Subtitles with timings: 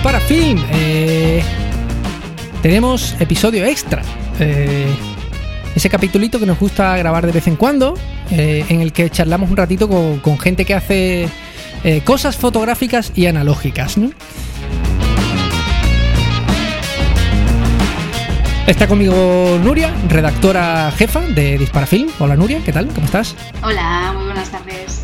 [0.00, 0.58] Dispara Film.
[0.72, 1.42] Eh,
[2.62, 4.00] tenemos episodio extra.
[4.38, 4.88] Eh,
[5.76, 7.92] ese capitulito que nos gusta grabar de vez en cuando,
[8.30, 11.28] eh, en el que charlamos un ratito con, gente que hace
[12.06, 13.98] cosas fotográficas y analógicas.
[18.66, 22.08] Está conmigo Nuria, redactora jefa de Dispara Film.
[22.18, 22.86] Hola Nuria, ¿qué tal?
[22.86, 23.36] ¿Cómo estás?
[23.62, 24.99] Hola, muy buenas tardes.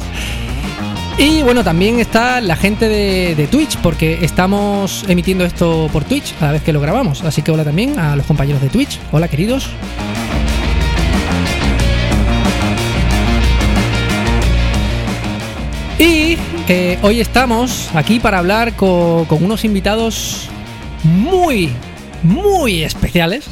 [1.18, 6.46] Y bueno, también está la gente de, Twitch, porque estamos emitiendo esto por Twitch a
[6.46, 7.22] la vez que lo grabamos.
[7.22, 9.00] Así que hola también a los compañeros de Twitch.
[9.12, 9.70] Hola queridos.
[15.98, 16.36] Y
[16.68, 20.50] eh, hoy estamos aquí para hablar con, con unos invitados
[21.02, 21.70] muy,
[22.22, 23.48] muy especiales.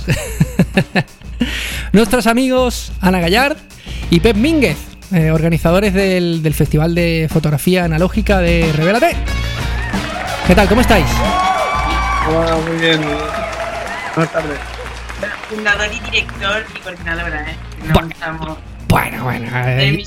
[1.92, 3.56] Nuestros amigos Ana Gallard
[4.10, 4.93] y Pep Mínguez.
[5.12, 9.14] Eh, organizadores del, Festival de Fotografía Analógica de Revelate.
[10.46, 10.68] ¿Qué tal?
[10.68, 11.06] ¿Cómo estáis?
[12.28, 13.00] Hola, muy bien.
[14.14, 14.58] Buenas tardes.
[15.48, 17.56] Fundador y director y coordinadora, ¿eh?
[17.92, 19.50] bueno, bueno, bueno.
[19.54, 20.04] Eh,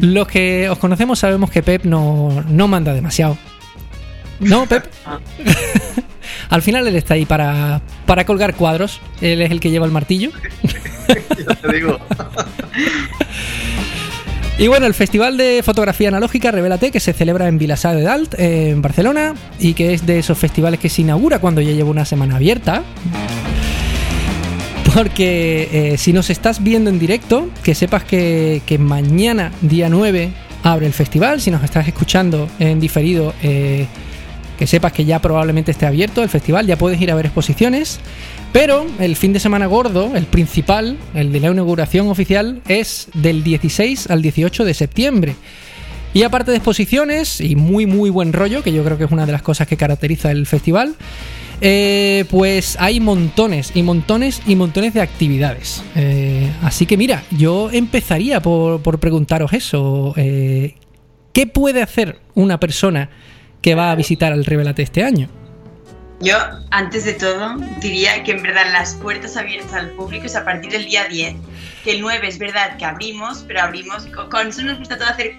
[0.00, 3.38] los que os conocemos sabemos que Pep no, no manda demasiado.
[4.40, 4.86] ¿No, Pep?
[5.06, 5.18] Ah.
[6.50, 9.00] Al final él está ahí para, para colgar cuadros.
[9.20, 10.30] Él es el que lleva el martillo.
[11.46, 11.98] ya te digo.
[14.56, 18.38] Y bueno, el Festival de Fotografía Analógica Revelate, que se celebra en Vilassar de Dalt,
[18.38, 22.04] en Barcelona, y que es de esos festivales que se inaugura cuando ya lleva una
[22.04, 22.84] semana abierta.
[24.94, 30.30] Porque eh, si nos estás viendo en directo, que sepas que, mañana, día 9,
[30.62, 31.40] abre el festival.
[31.40, 33.88] Si nos estás escuchando en diferido, eh,
[34.56, 37.98] que sepas que ya probablemente esté abierto el festival, ya puedes ir a ver exposiciones.
[38.54, 43.42] Pero el fin de semana gordo, el principal, el de la inauguración oficial, es del
[43.42, 45.34] 16 al 18 de septiembre.
[46.12, 49.26] Y aparte de exposiciones y muy muy buen rollo, que yo creo que es una
[49.26, 50.94] de las cosas que caracteriza el festival,
[51.60, 55.82] eh, pues hay montones y montones y montones de actividades.
[55.96, 60.14] Eh, así que mira, yo empezaría por, preguntaros eso.
[60.16, 60.76] Eh,
[61.32, 63.10] ¿Qué puede hacer una persona
[63.60, 65.28] que va a visitar al Revelate este año?
[66.24, 66.38] Yo,
[66.70, 70.72] antes de todo, diría que en verdad las puertas abiertas al público es a partir
[70.72, 71.36] del día 10.
[71.84, 75.36] Que el 9 es verdad que abrimos, pero abrimos, con, eso nos gusta todo hacer,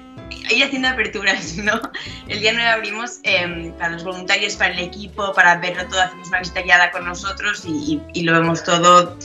[0.51, 1.81] ir haciendo aperturas, ¿no?
[2.27, 6.27] El día 9 abrimos em, para los voluntarios, para el equipo, para verlo todo, hacemos
[6.27, 9.17] una visita guiada con nosotros y, lo vemos todo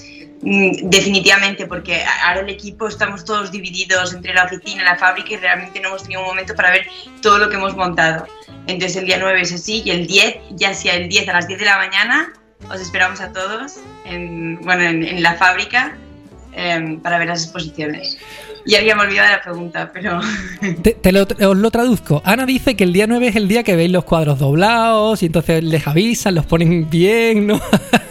[0.42, 5.80] definitivamente, porque ahora el equipo estamos todos divididos entre la oficina la fábrica y realmente
[5.80, 6.86] no hemos tenido un momento para ver
[7.20, 8.26] todo lo que hemos montado.
[8.66, 11.46] Entonces el día 9 es así y el 10, ya sea el 10 a las
[11.46, 12.32] 10 de la mañana,
[12.72, 15.96] os esperamos a todos en, bueno, en, la fábrica
[16.52, 18.18] em, para ver las exposiciones.
[18.66, 20.20] Y había olvidado la pregunta, pero...
[21.02, 22.22] Te, lo, os lo traduzco.
[22.24, 25.26] Ana dice que el día 9 es el día que veis los cuadros doblados y
[25.26, 27.60] entonces les avisan, los ponen bien, ¿no?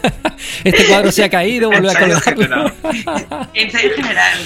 [0.64, 2.72] este cuadro se ha caído, vuelve a colgarlo.
[3.54, 4.40] en general.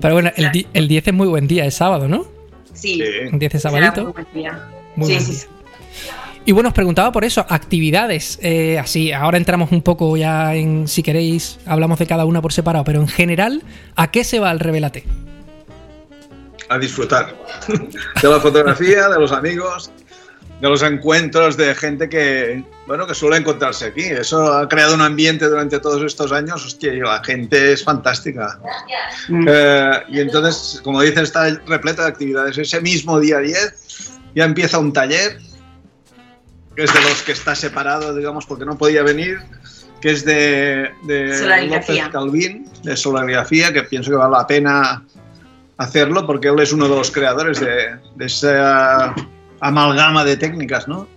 [0.00, 2.26] Pero bueno, el, el 10 es muy buen día, es sábado, ¿no?
[2.72, 3.00] Sí.
[3.02, 4.04] El 10 es sabadito.
[4.04, 4.68] Muy buen día.
[5.02, 5.46] sí, sí, sí.
[6.46, 8.38] Y bueno, os preguntaba por eso, actividades.
[8.42, 12.52] Eh, así, ahora entramos un poco ya en, si queréis, hablamos de cada una por
[12.52, 13.62] separado, pero en general,
[13.94, 15.04] ¿a qué se va el Revelate?
[16.70, 17.34] A disfrutar
[18.22, 19.90] de la fotografía, de los amigos,
[20.60, 24.02] de los encuentros de gente que, bueno, que suele encontrarse aquí.
[24.02, 28.60] Eso ha creado un ambiente durante todos estos años, hostia, y la gente es fantástica.
[29.46, 32.58] Eh, y entonces, como dicen, está repleta de actividades.
[32.58, 35.38] Ese mismo día 10 ya empieza un taller
[36.76, 39.38] que es de los que está separado, digamos, porque no podía venir,
[40.00, 45.04] que es de, de López Calvin, de solarigrafía, que pienso que vale la pena
[45.80, 49.14] hacerlo porque él es uno de los creadores de, esa
[49.60, 51.08] amalgama de técnicas, ¿no?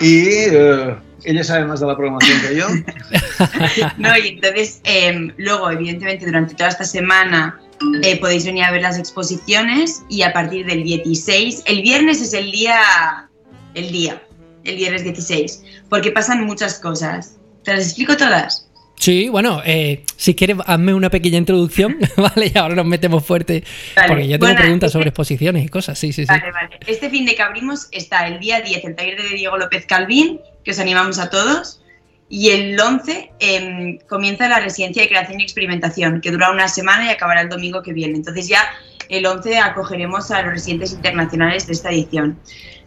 [0.00, 2.68] Y eh, ella sabe más de la programación que yo.
[3.98, 7.60] no, y entonces, em, luego, evidentemente, durante toda esta semana
[8.02, 12.32] eh, podéis venir a ver las exposiciones y a partir del 16, el viernes es
[12.34, 13.28] el día
[13.74, 14.22] el día,
[14.62, 17.36] el viernes 16, porque pasan muchas cosas.
[17.64, 18.69] ¿Te las explico todas?
[19.00, 22.52] Sí, bueno, eh, si quieres, hazme una pequeña introducción, ¿vale?
[22.54, 23.64] Y ahora nos metemos fuerte,
[24.06, 26.28] porque yo tengo preguntas este sobre exposiciones y cosas, sí, sí, sí.
[26.28, 26.78] Vale, vale.
[26.86, 30.38] Este fin de que abrimos está el día 10, el taller de Diego López Calvín,
[30.64, 31.80] que os animamos a todos,
[32.28, 37.06] y el 11 em, comienza la residencia de creación y experimentación, que dura una semana
[37.06, 38.16] y acabará el domingo que viene.
[38.16, 38.70] Entonces ya
[39.08, 42.38] el 11 acogeremos a los residentes internacionales de esta edición.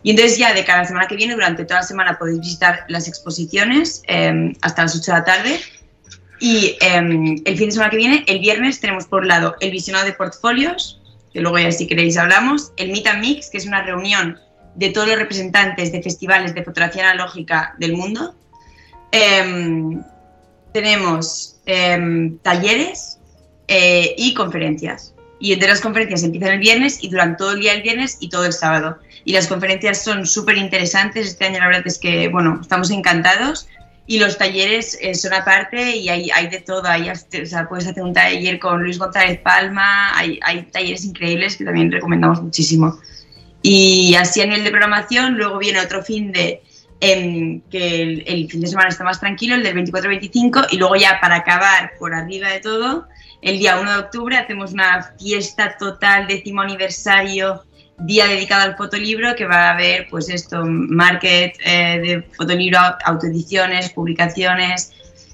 [0.04, 3.08] Y entonces ya de cada semana que viene, durante toda la semana podéis visitar las
[3.08, 5.60] exposiciones em, hasta las 8 de la tarde.
[6.40, 9.72] Y em, el fin de semana que viene, el viernes, tenemos por un lado el
[9.72, 11.02] visionado de portfolios,
[11.32, 14.40] que luego ya si queréis hablamos, el Meet and Mix, que es una reunión
[14.76, 18.36] de todos los representantes de festivales de fotografía analógica del mundo.
[19.12, 20.02] Em,
[20.74, 23.20] tenemos em, talleres
[23.68, 25.14] eh, y conferencias.
[25.40, 28.30] Y entre las conferencias empiezan el viernes y duran todo el día el viernes y
[28.30, 28.98] todo el sábado.
[29.26, 31.28] Y las conferencias son súper interesantes.
[31.28, 33.68] Este año la verdad es que, bueno, estamos encantados.
[34.06, 36.86] Y los talleres eh, son aparte y hay, hay de todo.
[36.86, 41.56] Hay, o sea, puedes hacer un taller con Luis González Palma, hay, hay talleres increíbles
[41.56, 43.00] que también recomendamos muchísimo.
[43.62, 46.62] Y así a nivel de programación, luego viene otro fin de
[47.00, 51.20] em, que el, fin de semana está más tranquilo, el del 24-25, y luego ya
[51.22, 53.08] para acabar por arriba de todo,
[53.42, 57.64] el día 1 de octubre hacemos una fiesta total, décimo aniversario,
[58.00, 63.90] día dedicado al fotolibro, que va a haber pues esto, market eh, de fotolibro, autoediciones,
[63.92, 64.92] publicaciones,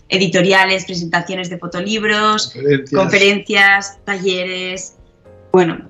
[0.10, 2.54] editoriales, presentaciones de fotolibros,
[2.92, 4.96] conferencias talleres.
[5.52, 5.90] Bueno,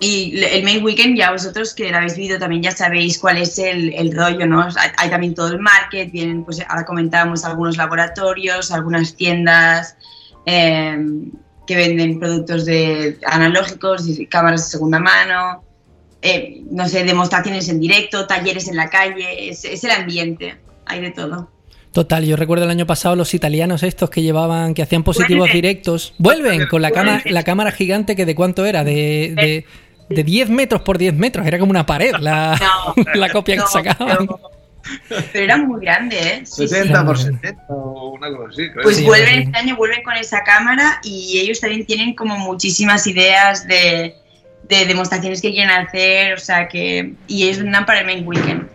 [0.00, 3.58] y el main weekend, ya vosotros que lo habéis visto también ya sabéis cuál es
[3.58, 4.68] el, el rollo, ¿no?
[4.96, 9.96] Hay, también todo el market, vienen, pues ahora comentábamos algunos laboratorios, algunas tiendas
[10.46, 11.32] em,
[11.66, 15.64] que venden productos de analógicos, cámaras de segunda mano,
[16.22, 20.56] eh, no sé, demostraciones en directo, talleres en la calle, es, es el ambiente,
[20.86, 21.50] hay de todo.
[21.92, 26.14] Total, yo recuerdo el año pasado los italianos estos que llevaban, que hacían positivos directos,
[26.18, 29.64] vuelven con la, cámara, la cámara gigante que de cuánto era, de
[30.08, 32.58] de 10 metros por 10 metros, era como una pared la,
[33.14, 34.28] la copia que sacaban.
[35.08, 36.46] Pero, era muy grande, ¿eh?
[36.46, 38.62] 70 por 70 o una cosa así.
[38.82, 43.66] Pues vuelven este año, vuelven con esa cámara y ellos también tienen como muchísimas ideas
[43.66, 44.14] de,
[44.64, 47.14] de demostraciones que quieren hacer, o sea que...
[47.26, 48.68] Y es una para el main weekend,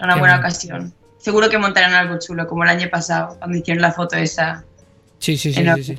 [0.00, 0.92] una buena ocasión.
[1.18, 4.64] Seguro que montarán algo chulo, como el año pasado, cuando hicieron la foto esa.
[5.18, 5.98] Sí, sí, sí, sí, sí.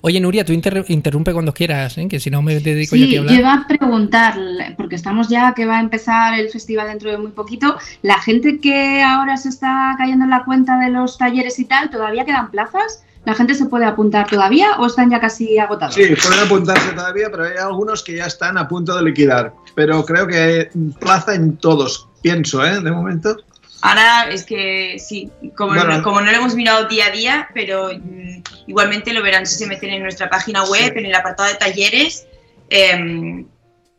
[0.00, 2.06] Oye, Nuria, tú interrumpe cuando quieras, ¿eh?
[2.08, 3.34] que si no me dedico yo a hablar.
[3.34, 4.34] Yo iba a preguntar,
[4.76, 8.60] porque estamos ya que va a empezar el festival dentro de muy poquito, la gente
[8.60, 12.50] que ahora se está cayendo en la cuenta de los talleres y tal, ¿todavía quedan
[12.50, 13.02] plazas?
[13.24, 15.94] ¿La gente se puede apuntar todavía o están ya casi agotados?
[15.94, 19.52] Sí, pueden apuntarse todavía, pero hay algunos que ya están a punto de liquidar.
[19.74, 20.64] Pero creo que hay
[20.98, 22.80] plaza en todos, pienso, ¿eh?
[22.80, 23.36] De momento.
[23.82, 27.90] Ahora es que sí, como, no, como no lo hemos mirado día a día, pero
[27.92, 31.54] mm, igualmente lo verán si se meten en nuestra página web, en el apartado de
[31.56, 32.26] talleres.
[32.70, 33.46] Em,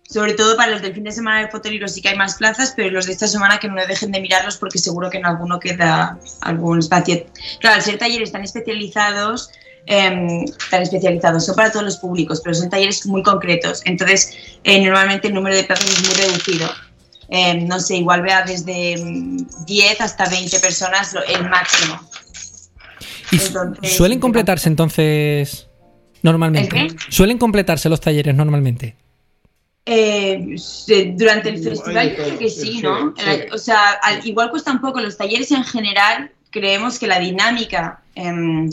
[0.10, 2.74] sobre todo para los del fin de semana de fotolibro sí que hay más plazas,
[2.76, 5.60] pero los de esta semana que no dejen de mirarlos porque seguro que en alguno
[5.60, 7.26] queda algún espacio.
[7.60, 9.52] Claro, al ser talleres tan especializados,
[9.86, 13.84] em, tan especializados, son para todos los públicos, pero son talleres muy concretos.
[13.86, 14.34] Entonces,
[14.64, 16.68] eh, normalmente el número de plazas es muy reducido.
[17.30, 18.96] Em, no sé, igual vea desde
[19.68, 22.02] 10 hasta 20 personas el máximo.
[23.32, 25.68] ¿Y suelen completarse entonces
[26.24, 26.88] normalmente?
[27.10, 28.96] ¿Suelen completarse los talleres normalmente?
[29.92, 30.56] Eh,
[31.16, 33.16] durante el festival yo creo que sí, ¿no?
[33.52, 35.00] O sea, igual cuesta un poco.
[35.00, 38.70] Los talleres en general creemos que la dinámica em,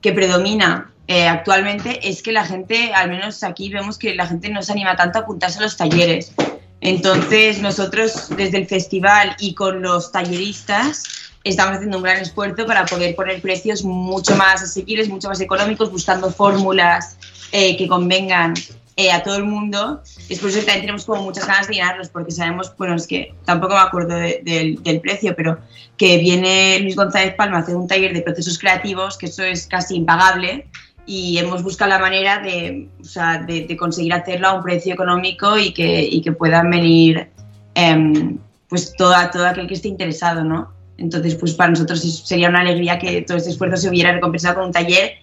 [0.00, 4.48] que predomina eh, actualmente es que la gente, al menos aquí vemos que la gente
[4.48, 6.32] no se anima tanto a apuntarse a los talleres.
[6.80, 11.02] Entonces nosotros desde el festival y con los talleristas
[11.44, 15.92] estamos haciendo un gran esfuerzo para poder poner precios mucho más asequibles, mucho más económicos,
[15.92, 17.18] buscando fórmulas
[17.52, 18.54] eh, que convengan
[18.96, 20.02] eh, a todo el mundo.
[20.32, 23.06] Es por eso que también tenemos como muchas ganas de llenarlos, porque sabemos, bueno, es
[23.06, 25.58] que tampoco me acuerdo del precio, pero
[25.98, 29.66] que viene Luis González Palma a hacer un taller de procesos creativos, que eso es
[29.66, 30.66] casi impagable,
[31.04, 35.58] y hemos buscado la manera de, o sea, de, conseguir hacerlo a un precio económico
[35.58, 37.28] y que, y que puedan venir
[37.74, 38.36] eh,
[38.68, 40.72] pues todo, todo aquel que esté interesado, ¿no?
[40.96, 44.64] Entonces, pues para nosotros sería una alegría que todo este esfuerzo se hubiera recompensado con
[44.66, 45.16] un taller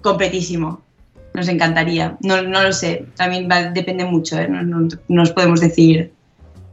[0.00, 0.82] completísimo.
[1.38, 2.16] Nos encantaría.
[2.20, 4.48] No, no lo sé, también depende mucho, ¿eh?
[4.48, 6.10] no, no, nos podemos decir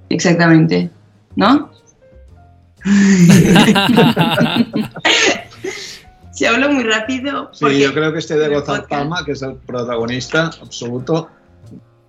[0.09, 0.89] exactamente,
[1.35, 1.69] ¿no?
[6.31, 7.49] Si hablo muy rápido.
[7.53, 11.29] Sí, yo creo que este de Gozar Palma, que es el protagonista absoluto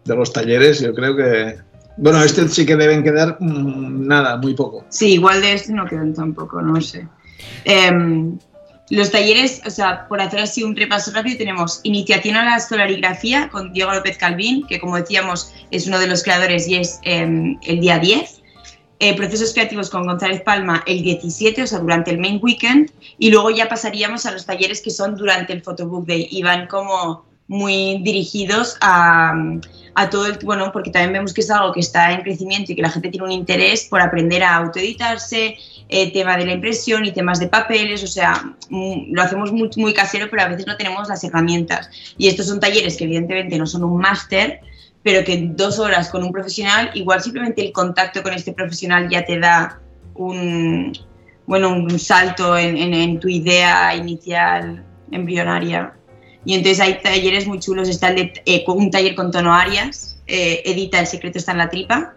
[0.05, 1.59] de los talleres, yo creo que.
[1.99, 4.85] Bueno, este sí que deben quedar mm, nada, muy poco.
[4.89, 7.07] Sí, igual de este no quedan tampoco, no sé.
[7.65, 8.37] Em,
[8.91, 13.49] los talleres, o sea, por hacer así un repaso rápido, tenemos Iniciación a la Solarigrafía
[13.49, 17.59] con Diego López Calvín, que como decíamos es uno de los creadores y es em,
[17.63, 18.43] el día 10.
[18.99, 23.31] Eh, procesos creativos con González Palma el 17, o sea, durante el main weekend, y
[23.31, 27.27] luego ya pasaríamos a los talleres que son durante el Photobook Day y van como
[27.49, 29.35] muy dirigidos a,
[29.95, 32.77] a, todo el, bueno, porque también vemos que es algo que está en crecimiento y
[32.77, 35.57] que la gente tiene un interés por aprender a autoeditarse,
[35.89, 39.71] eh, tema de la impresión y temas de papeles, o sea, mm, lo hacemos muy,
[39.77, 41.91] muy casero, pero a veces no tenemos las herramientas.
[42.19, 44.61] Y estos son talleres que evidentemente no son un máster,
[45.03, 49.25] pero que dos horas con un profesional, igual simplemente el contacto con este profesional ya
[49.25, 49.81] te da
[50.15, 50.93] un,
[51.47, 55.95] bueno, un salto en, en, en tu idea inicial embrionaria.
[56.45, 60.21] Y entonces hay talleres muy chulos, está el de, eh, un taller con tono Arias,
[60.27, 62.15] eh, edita El secreto está en la tripa.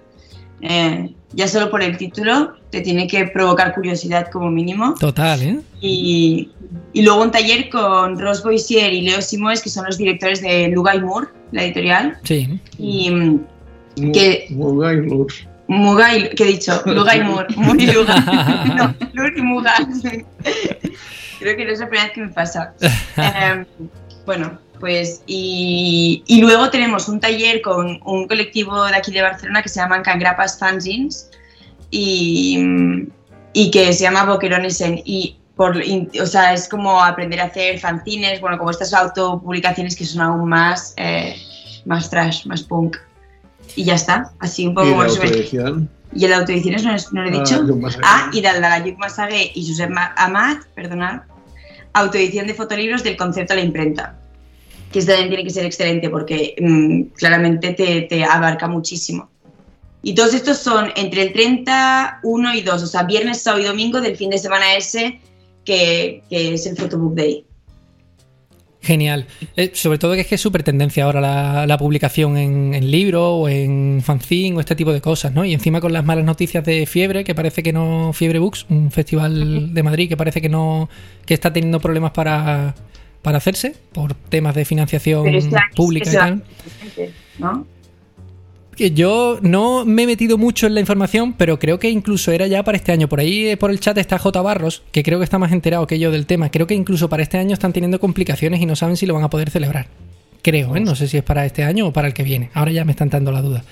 [0.61, 4.95] Eh, ya solo por el título te tiene que provocar curiosidad como mínimo.
[4.99, 5.59] Total, ¿eh?
[5.81, 6.49] Y,
[6.93, 10.67] y luego un taller con Ross Boisier y Leo Simoes, que son los directores de
[10.69, 12.17] Luga Moore, la editorial.
[12.23, 12.59] Sí.
[12.77, 13.39] Y
[14.13, 14.47] que...
[14.51, 15.31] Muga y Lur.
[15.67, 16.81] Muga y, ¿qué he dicho?
[16.85, 17.55] Luga y Moore.
[17.55, 18.19] Muy Luga.
[18.75, 19.73] No, Lur y Muga.
[21.39, 22.73] Creo que no es la primera vez que me pasa.
[22.81, 23.65] Eh,
[24.25, 29.61] bueno, pues y, y, luego tenemos un taller con un colectivo de aquí de Barcelona
[29.61, 31.29] que se llaman Cangrapas Fanzines
[31.91, 32.57] y,
[33.53, 37.79] y que se llama Boquerones en y por, o sea, es como aprender a hacer
[37.79, 41.35] fanzines, bueno, como estas autopublicaciones que son aún más, eh,
[41.83, 42.95] más trash, más punk.
[43.75, 44.87] Y ya está, así un poco.
[44.87, 45.89] ¿Y la autoedición?
[46.13, 47.65] Y el autoediciones no, no lo he dicho.
[48.03, 51.23] Ah, y del de la Lluc Massaguer y Josep Amat, perdonad,
[51.91, 54.18] autoedición de fotolibros del concepto a la imprenta
[54.91, 59.29] que este también tiene que ser excelente porque mmm, claramente te, te, abarca muchísimo.
[60.01, 63.67] Y todos estos son entre el 30, 1 y 2, o sea, viernes, sábado y
[63.67, 65.19] domingo del fin de semana ese
[65.65, 67.45] que, que es el Photobook Day.
[68.81, 69.27] Genial.
[69.57, 72.89] Eh, sobre todo que es que es súper tendencia ahora la, la publicación en, en,
[72.89, 75.43] libro o en fanzine o este tipo de cosas, ¿no?
[75.43, 78.13] Y encima con las malas noticias de Fiebre, que parece que no...
[78.13, 80.89] Fiebre Books, un festival de Madrid que parece que no...
[81.25, 82.73] que está teniendo problemas para,
[83.21, 85.25] para hacerse por temas de financiación
[85.75, 86.43] pública y tal.
[87.37, 87.65] ¿no?
[88.87, 92.63] Yo no me he metido mucho en la información, pero creo que incluso era ya
[92.63, 93.09] para este año.
[93.09, 94.41] Por ahí por el chat está J.
[94.41, 96.49] Barros, que creo que está más enterado que yo del tema.
[96.49, 99.23] Creo que incluso para este año están teniendo complicaciones y no saben si lo van
[99.23, 99.87] a poder celebrar.
[100.41, 100.79] Creo, ¿eh?
[100.79, 102.49] no sé si es para este año o para el que viene.
[102.53, 103.63] Ahora ya me están dando la duda.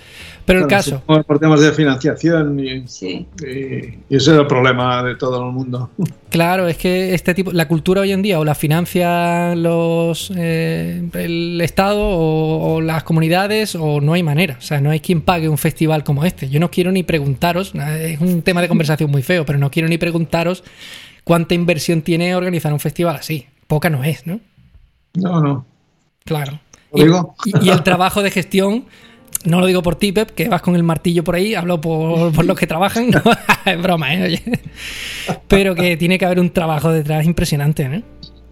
[0.46, 1.02] Pero el caso.
[1.06, 3.28] Por temas de financiación y, sí.
[3.42, 5.90] y, y, ese es el problema de todo el mundo.
[6.30, 11.10] Claro, es que este tipo, la cultura hoy en día o la financia los eh,
[11.14, 14.56] el Estado o, o, las comunidades o no hay manera.
[14.58, 16.50] O sea, no hay quien pague un festival como este.
[16.50, 19.90] Yo no quiero ni preguntaros, es un tema de conversación muy feo, pero no quiero
[19.90, 20.64] ni preguntaros
[21.24, 23.48] cuánta inversión tiene organizar un festival así.
[23.68, 24.40] Poca no es, ¿no?
[25.14, 25.77] No, no.
[26.28, 26.60] Claro.
[26.94, 28.86] Y, y, y, el trabajo de gestión,
[29.46, 32.34] no lo digo por ti, Pep, que vas con el martillo por ahí, hablo por,
[32.34, 33.22] por los que trabajan, no,
[33.66, 34.24] es broma, ¿eh?
[34.24, 34.44] Oye.
[35.48, 38.04] Pero que tiene que haber un trabajo detrás impresionante, ¿no?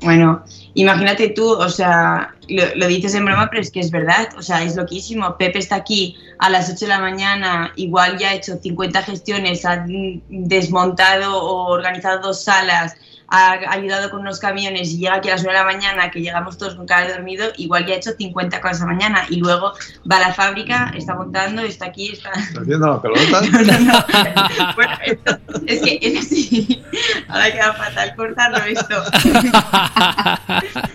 [0.02, 4.30] Bueno, imagínate tú, o sea, lo, lo, dices en broma, pero es que es verdad,
[4.38, 5.38] o sea, es loquísimo.
[5.38, 9.66] Pepe está aquí a las 8 de la mañana, igual ya ha hecho 50 gestiones,
[9.66, 9.86] ha
[10.30, 12.96] desmontado o organizado dos salas,
[13.28, 16.22] ha ayudado con unos camiones y llega aquí a las 9 de la mañana, que
[16.22, 19.38] llegamos todos con cara de dormido, igual ya ha hecho 50 cosas a mañana y
[19.38, 19.74] luego
[20.10, 22.32] va a la fábrica, está montando, está aquí, está...
[22.32, 23.42] ¿Está haciendo la pelota?
[23.42, 24.76] no, no, no.
[24.76, 26.84] bueno, esto, es que es así.
[27.28, 29.04] Ahora queda fatal cortarlo esto.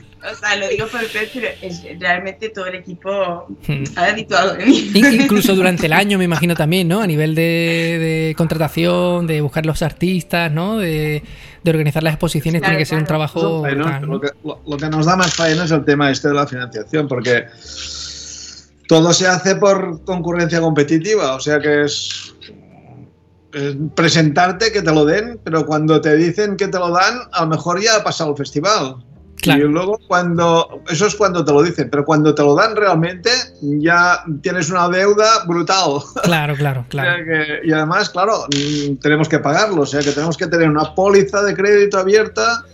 [0.22, 3.10] O sea, lo digo por el pez, pero es, realmente todo el equipo
[3.96, 4.90] ha habituado de mí.
[4.94, 7.00] Incluso durante el año, me imagino también, ¿no?
[7.00, 10.76] A nivel de, de contratación, de buscar los artistas, ¿no?
[10.76, 11.22] De,
[11.62, 12.98] de organizar las exposiciones, claro, tiene que claro.
[12.98, 13.58] ser un trabajo.
[13.60, 14.12] Bueno, claro, ¿no?
[14.14, 16.46] lo, que, lo, lo, que, nos da más faena es el tema este de la
[16.46, 17.46] financiación, porque
[18.88, 22.34] todo se hace por concurrencia competitiva, o sea que es,
[23.52, 27.42] es presentarte, que te lo den, pero cuando te dicen que te lo dan, a
[27.42, 28.96] lo mejor ya ha pasado el festival.
[29.40, 29.66] Claro.
[29.66, 33.30] Y luego cuando, eso es cuando te lo dicen, pero cuando te lo dan realmente
[33.62, 36.00] ya tienes una deuda brutal.
[36.22, 37.10] Claro, claro, claro.
[37.10, 38.46] O sea que, y además, claro,
[39.00, 42.64] tenemos que pagarlo, o sea que tenemos que tener una póliza de crédito abierta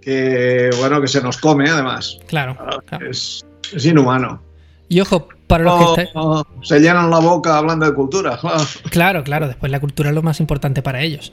[0.00, 2.18] que, bueno, que se nos come además.
[2.26, 2.56] Claro.
[2.86, 3.10] claro.
[3.10, 4.42] Es, es inhumano.
[4.88, 6.14] Y ojo, para los que estáis...
[6.14, 8.38] no, se llenan la boca hablando de cultura.
[8.90, 11.32] Claro, claro, después la cultura es lo más importante para ellos.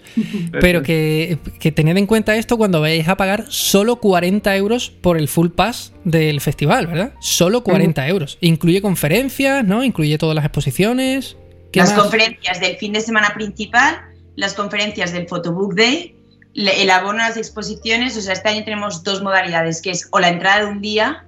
[0.59, 5.17] Pero que, que tened en cuenta esto cuando vayáis a pagar solo 40 euros por
[5.17, 7.13] el full pass del festival, ¿verdad?
[7.19, 8.09] Solo 40 uh -huh.
[8.09, 8.37] euros.
[8.41, 9.83] Incluye conferencias, ¿no?
[9.83, 11.37] Incluye todas las exposiciones.
[11.73, 12.01] Las más?
[12.01, 14.01] conferencias del fin de semana principal,
[14.35, 16.15] las conferencias del Photobook Day,
[16.53, 18.17] el abono a las exposiciones.
[18.17, 21.25] O sea, este año tenemos dos modalidades, que es o la entrada de un día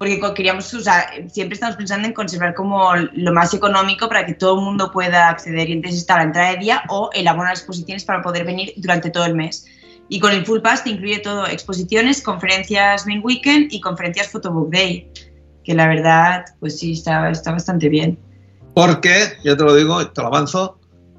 [0.00, 4.32] porque queríamos, o sea, siempre estamos pensando en conservar como lo más económico para que
[4.32, 7.48] todo el mundo pueda acceder y entonces está la entrada de día o el abono
[7.48, 9.66] a las exposiciones para poder venir durante todo el mes.
[10.08, 14.70] Y con el Full Pass te incluye todo, exposiciones, conferencias Main Weekend y conferencias Photobook
[14.70, 15.06] Day,
[15.64, 18.18] que la verdad, pues sí, está, está bastante bien.
[18.72, 20.78] Porque, ya te lo digo, te lo avanzo,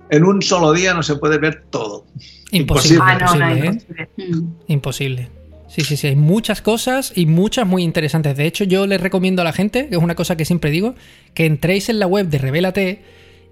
[0.10, 2.08] en un solo día no se puede ver todo.
[2.50, 3.04] Imposible.
[3.06, 3.68] Ah, no, imposible, no, ¿eh?
[3.68, 4.48] imposible.
[4.66, 5.41] imposible.
[5.72, 8.36] Sí, sí, sí, hay muchas cosas y muchas muy interesantes.
[8.36, 10.96] De hecho, yo les recomiendo a la gente, que es una cosa que siempre digo,
[11.34, 13.02] que entréis en la web de Revélate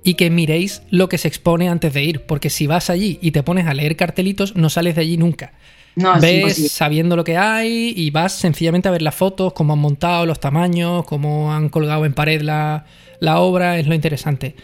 [0.04, 3.32] y que miréis lo que se expone antes de ir, porque si vas allí y
[3.32, 5.54] te pones a leer cartelitos, no sales de allí nunca.
[5.96, 9.72] No, es ves sabiendo lo que hay y vas sencillamente a ver las fotos, cómo
[9.72, 12.84] han montado, los tamaños, cómo han colgado en pared la,
[13.22, 14.58] la obra, es lo interesante.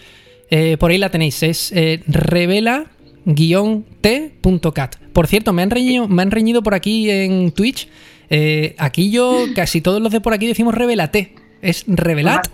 [0.50, 5.05] Eh, por ahí la tenéis, es eh, revela-t.cat.
[5.16, 7.88] Por cierto, me han, reñido, me han reñido por aquí en Twitch.
[8.30, 11.34] eh, aquí yo, casi todos los de por aquí decimos revelate.
[11.62, 12.48] Es revelat,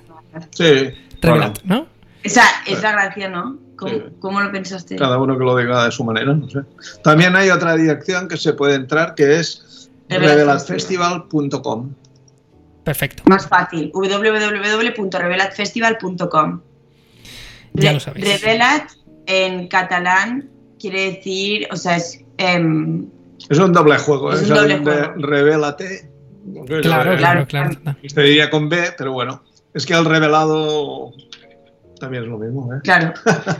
[0.51, 0.91] Sí,
[1.21, 1.87] revelat, bueno, ¿no?
[2.23, 3.57] Esa es la gracia, ¿no?
[3.75, 4.03] ¿Cómo, Sí.
[4.19, 4.95] cómo lo pensaste?
[4.95, 6.59] cada uno que lo diga de su manera, no sé.
[7.03, 11.89] También hay otra dirección que se puede entrar que es Revelat revelatfestival.com.
[12.83, 13.23] Perfecto.
[13.25, 16.61] Más fácil, www.revelatfestival.com.
[17.73, 18.39] Ya Re- lo sabéis.
[18.41, 18.91] Revelat
[19.25, 20.47] en catalán
[20.79, 23.05] quiere decir, o sea, es em,
[23.49, 25.13] Es un doble juego, Es es, un doble juego.
[25.17, 26.09] revélate.
[26.55, 27.69] Porque Claro, claro, claro.
[27.81, 27.97] claro.
[28.13, 29.43] Te diría con B, pero bueno.
[29.73, 31.11] Es que el revelado
[31.99, 32.79] también es lo mismo, ¿eh?
[32.83, 33.13] claro.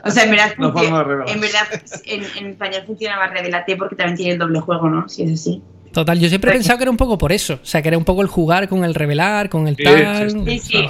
[0.03, 1.29] O sea, en verdad, No funci- forma de revelar.
[1.35, 1.61] en, verdad
[2.05, 5.07] en, en español funciona más Revelate porque también tiene el doble juego, ¿no?
[5.07, 5.61] Si es así.
[5.93, 7.55] Total, yo siempre he pensado que era un poco por eso.
[7.61, 10.31] O sea, que era un poco el jugar con el revelar, con el Sí, tal.
[10.31, 10.89] sí, Sí, sí.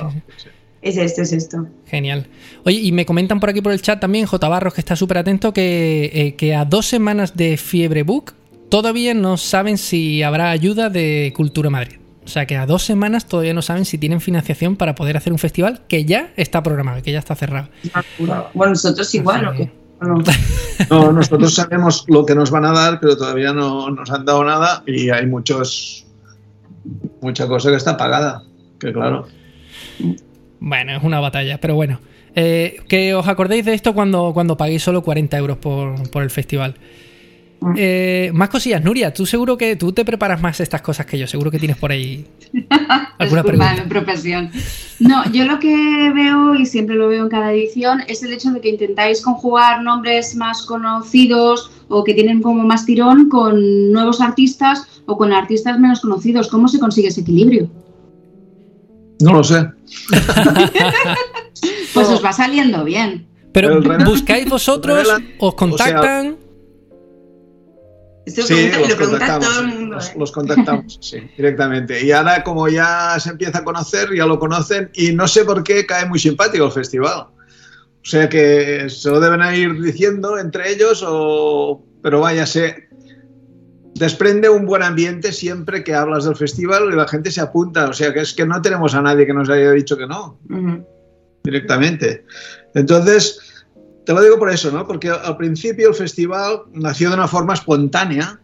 [0.82, 1.68] Es esto, es esto.
[1.86, 2.28] Genial.
[2.66, 4.48] Oye, y me comentan por aquí por el chat también, J.
[4.48, 8.34] Barros, que está súper atento, que, eh, que a dos semanas de Fiebre Book
[8.70, 11.98] todavía no saben si habrá ayuda de Cultura Madrid.
[12.24, 15.34] O sea, que a dos semanas todavía no saben si tienen financiación para poder hacer
[15.34, 17.70] un festival que ya está programado, que ya está cerrado.
[18.54, 19.72] Bueno, nosotros igual, ¿o qué?
[20.02, 20.24] ¿O no?
[20.90, 24.44] No, nosotros sabemos lo que nos van a dar, pero todavía no nos han dado
[24.44, 26.06] nada y hay muchos
[27.22, 28.44] mucha cosa que está pagada.
[28.80, 29.28] Que claro.
[30.62, 32.00] Bueno, es una batalla, pero bueno.
[32.34, 36.30] Eh, que os acordéis de esto cuando, cuando paguéis solo 40 euros por, por el
[36.30, 36.76] festival.
[37.76, 41.28] Eh, más cosillas, Nuria, tú seguro que tú te preparas más estas cosas que yo,
[41.28, 42.26] seguro que tienes por ahí
[43.20, 43.84] alguna Disculpa, pregunta.
[43.84, 44.50] mi profesión.
[45.00, 48.52] No, yo lo que veo, y siempre lo veo en cada edición, es el hecho
[48.52, 54.22] de que intentáis conjugar nombres más conocidos o que tienen como más tirón con nuevos
[54.22, 56.48] artistas o con artistas menos conocidos.
[56.50, 57.70] ¿Cómo se consigue ese equilibrio?
[59.22, 59.66] No lo sé.
[61.94, 63.28] Pues os va saliendo bien.
[63.52, 65.08] Pero buscáis vosotros,
[65.40, 66.38] os contactan.
[68.26, 69.96] Esto Sí, los contactamos, todo el sí, mundo.
[69.96, 70.14] los, ¿eh?
[70.18, 72.06] los contactamos, sí, directamente.
[72.06, 75.64] Y ahora, como ya se empieza a conocer, ya lo conocen, y no sé por
[75.64, 77.28] qué cae muy simpático el festival.
[78.04, 81.84] O sea que se lo deben ir diciendo entre ellos, o...
[82.02, 82.88] pero vaya, se
[83.96, 87.90] desprende un buen ambiente siempre que hablas del festival y la gente se apunta.
[87.90, 90.38] O sea que es que no tenemos a nadie que nos haya dicho que no
[91.44, 92.26] directamente.
[92.74, 93.40] Entonces,
[94.06, 94.86] te lo digo por eso, ¿no?
[94.86, 98.40] Porque al principio el festival nació de una forma espontánea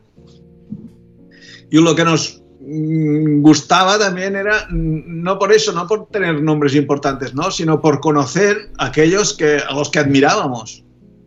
[1.69, 6.41] y lo que nos mm, gustaba también era mm, no por eso, no por tener
[6.41, 7.51] nombres importantes, ¿no?
[7.51, 10.83] Sino por conocer a aquellos que, a los que admirábamos,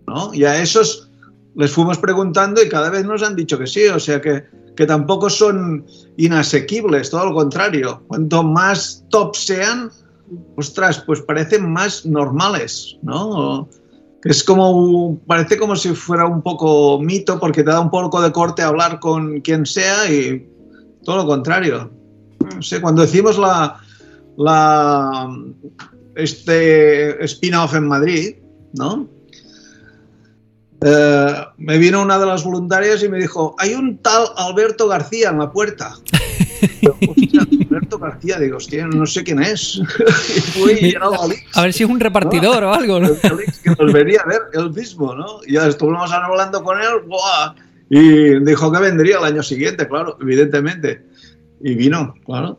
[0.07, 0.33] ¿no?
[0.35, 1.10] Y a esos
[1.57, 4.45] les fuimos preguntando y cada vez nos han dicho que sí, o sea que,
[4.77, 5.85] que tampoco son
[6.17, 8.03] inasequibles, todo lo contrario.
[8.07, 9.91] Cuanto más top sean,
[10.57, 13.69] ostras, pues parecen más normales, ¿no?
[14.23, 18.33] Es como, parece como si fuera un poco mito porque te da un poco de
[18.33, 20.47] corte hablar con quien sea y
[21.05, 21.91] todo lo contrario.
[22.55, 23.81] No sé, cuando decimos la,
[24.37, 25.29] la
[26.17, 28.37] este spin-off en Madrid,
[28.75, 29.09] ¿no?
[30.83, 35.31] Eh, me vino una de las voluntarias y me dijo, hay un tal Alberto García
[35.31, 35.95] en la puerta.
[36.83, 39.81] Yo, "Hostia, Alberto García, digo, hostia, no sé quién es.
[40.37, 43.09] y fui era Alix, A ver si es un repartidor o algo, ¿no?
[43.09, 45.41] Alix, que nos venía a ver él mismo, ¿no?
[45.47, 47.55] Y ya estuvimos hablando con él, ¡buah!
[47.91, 51.05] y dijo que vendría el año siguiente, claro, evidentemente.
[51.61, 52.59] Y vino, claro.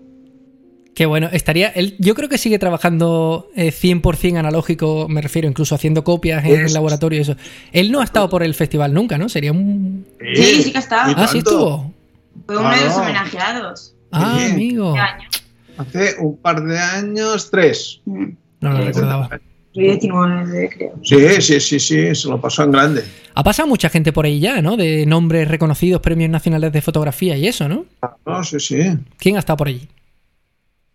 [1.01, 1.69] Que bueno, estaría.
[1.69, 6.51] Él, yo creo que sigue trabajando eh, 100% analógico, me refiero, incluso haciendo copias en
[6.59, 6.75] el Eso.
[6.75, 7.35] laboratorio y eso.
[7.71, 9.27] Él no ha estado por el festival nunca, ¿no?
[9.27, 10.05] Sería un.
[10.35, 11.09] Sí, sí que ha estado.
[11.09, 11.91] y Ah, sí estuvo.
[12.45, 13.01] Fue uno de los Claro.
[13.01, 13.95] homenajeados.
[14.11, 14.51] Ah, Sí.
[14.51, 14.93] amigo.
[14.93, 15.27] ¿Qué año?
[15.77, 17.99] Hace un par de años, tres.
[18.05, 18.25] Mm.
[18.59, 18.83] No lo Sí.
[18.83, 19.29] recordaba.
[19.73, 20.93] Soy 19, creo.
[21.01, 23.03] Sí, sí, sí, sí, se lo pasó en grande.
[23.33, 24.77] Ha pasado mucha gente por ahí ya, ¿no?
[24.77, 27.85] De nombres reconocidos, premios nacionales de fotografía y eso, ¿no?
[28.27, 28.83] No, sí, sí.
[29.17, 29.87] ¿Quién ha estado por allí?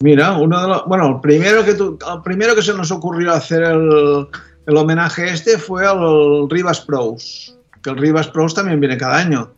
[0.01, 3.33] Mira, uno de los, bueno, el primero que tu- el primero que se nos ocurrió
[3.33, 4.27] hacer el,
[4.67, 9.53] el homenaje este fue al Rivas Pros, que el Rivas Pros también viene cada año.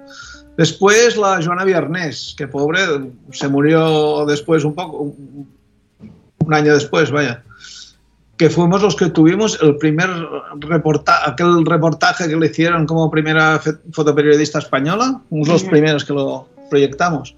[0.56, 2.80] Después la Joana Viernes, que pobre
[3.32, 5.48] se murió después un poco, un,
[6.38, 7.42] un año después, vaya.
[8.36, 10.08] Que fuimos los que tuvimos el primer
[10.60, 13.60] reportaje, aquel reportaje que le hicieron como primera
[13.92, 15.70] fotoperiodista española, unos los Ujú.
[15.72, 17.34] primeros que lo, proyectamos.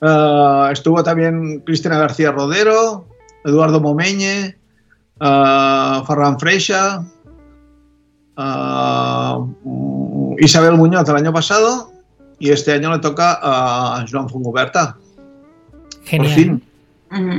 [0.00, 3.08] Uh, estuvo también Cristina García Rodero,
[3.44, 4.56] Eduardo Momeñe,
[5.20, 7.04] uh, Ferran Freixa,
[8.36, 11.90] uh, Isabel Muñoz el año pasado
[12.38, 14.96] y este año le toca a Joan Fungoberta.
[16.04, 16.28] Genial.
[16.28, 16.62] Por fin.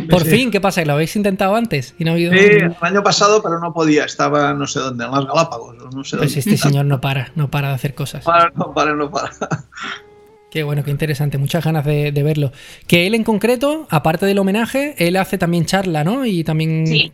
[0.10, 0.30] Por Sí.
[0.30, 0.82] fin, ¿qué pasa?
[0.82, 1.94] ¿Que lo habéis intentado antes?
[2.00, 2.32] Y no ha habido...
[2.32, 6.04] Sí, el año pasado, pero no podía, estaba no sé dónde, en las Galápagos, no
[6.04, 6.40] sé Pues dónde.
[6.40, 8.24] este señor no para, no para de hacer cosas.
[8.24, 9.30] Para, no para, no para.
[10.50, 12.52] Qué bueno, qué interesante, muchas ganas de, de verlo.
[12.88, 16.26] Que él en concreto, aparte del homenaje, él hace también charla, ¿no?
[16.26, 17.12] Y también Sí.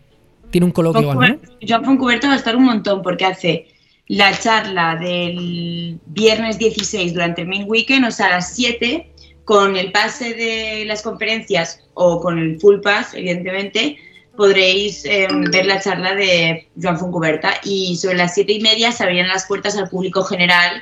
[0.52, 1.40] tiene un coloquio, o algo, ¿no?
[1.68, 3.68] Joan Foncuberta va a estar un montón porque hace
[4.08, 9.10] la charla del viernes 16 durante el main weekend, o sea, a las 7,
[9.46, 13.98] con el pase de las conferencias o con el full pass, evidentemente,
[14.38, 19.04] podréis eh, ver la charla de Joan Foncuberta y sobre las 7 y media se
[19.04, 20.82] abrirán las puertas al público general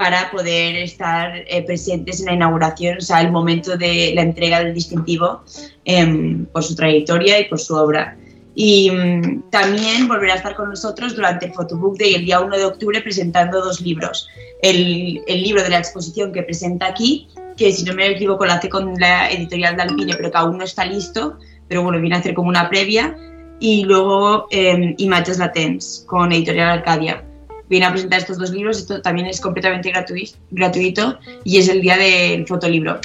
[0.00, 4.64] para poder estar eh, presentes en la inauguración, o sea, el momento de la entrega
[4.64, 5.42] del distintivo
[5.84, 8.16] em, por su trayectoria y por su obra.
[8.54, 12.56] Y mm, también volverá a estar con nosotros durante el Photobook Day el día 1
[12.56, 14.26] de octubre presentando dos libros.
[14.62, 18.52] El, el libro de la exposición que presenta aquí, que si no me equivoco lo
[18.52, 21.36] hace con la editorial de Alpine, pero que aún no está listo,
[21.68, 23.14] pero bueno, viene a hacer como una previa.
[23.58, 27.22] Y luego eh, Imatges Latents con editorial Arcadia.
[27.70, 31.80] Viene a presentar estos dos libros, esto también es completamente gratuito, gratuito y es el
[31.80, 33.00] día del fotolibro.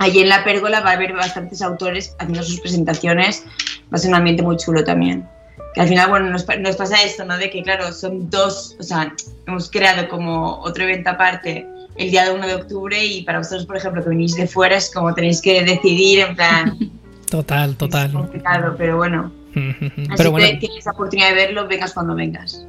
[0.00, 3.44] Allí en la pérgola va a haber bastantes autores haciendo sus presentaciones,
[3.84, 5.26] va a ser un ambiente muy chulo también.
[5.74, 7.38] Que al final, bueno, nos, nos pasa esto, ¿no?
[7.38, 9.14] De que, claro, son dos, o sea,
[9.46, 13.66] hemos creado como otro evento aparte el día de 1 de octubre y para vosotros,
[13.66, 16.78] por ejemplo, que venís de fuera, es como tenéis que decidir, en plan,
[17.30, 18.12] Total, es total.
[18.12, 19.32] complicado, pero bueno.
[19.54, 22.66] Así Pero bueno, que tienes la oportunidad de verlo, vengas cuando vengas.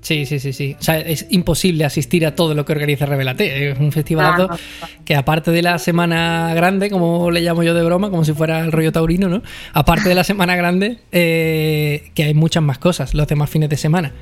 [0.00, 0.76] Sí, sí, sí, sí.
[0.78, 3.70] O sea, es imposible asistir a todo lo que organiza Revelate.
[3.70, 4.56] Es un festivalazo Ah,
[5.04, 8.60] que aparte de la semana grande, como le llamo yo de broma, como si fuera
[8.60, 9.42] el rollo taurino, ¿no?
[9.72, 13.76] Aparte de la semana grande, eh, que hay muchas más cosas los demás fines de
[13.76, 14.12] semana.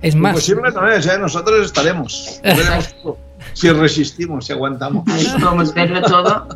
[0.00, 1.18] Es más, Imposible no es, ¿eh?
[1.18, 2.40] Nosotros estaremos.
[2.42, 3.18] Veremos todo.
[3.52, 5.04] si resistimos, si aguantamos.
[5.40, 6.48] Podemos verlo todo.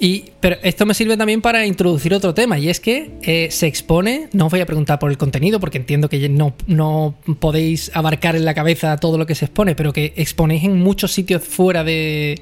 [0.00, 3.66] Y, pero esto me sirve también para introducir otro tema, y es que eh, se
[3.66, 7.90] expone, no os voy a preguntar por el contenido, porque entiendo que no, no podéis
[7.94, 11.42] abarcar en la cabeza todo lo que se expone, pero que exponéis en muchos sitios
[11.42, 12.40] fuera de,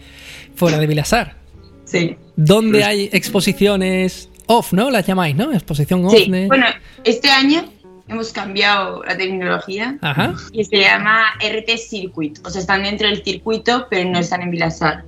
[0.55, 1.37] fuera de Vilasar.
[1.85, 2.17] Sí.
[2.37, 4.91] Donde hay exposiciones off, ¿no?
[4.91, 5.53] Las llamáis, ¿no?
[5.53, 6.15] Exposición off.
[6.15, 6.67] Sí, de- bueno,
[7.05, 7.65] este año
[8.09, 10.35] hemos cambiado la tecnología Ajá.
[10.53, 12.39] y se llama RT Circuit.
[12.45, 15.05] O sea, están dentro del circuito, pero no están en Vilasar.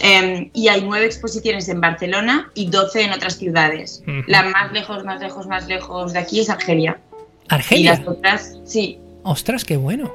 [0.00, 4.02] Em, y hay nueve exposiciones en Barcelona y 12 en otras ciudades.
[4.02, 4.22] Ujú.
[4.26, 6.98] La más lejos, más lejos, más lejos de aquí es Argelia.
[7.50, 7.90] Y Argelia.
[7.98, 8.98] las otras, sí.
[9.22, 10.12] Ostras, qué bueno.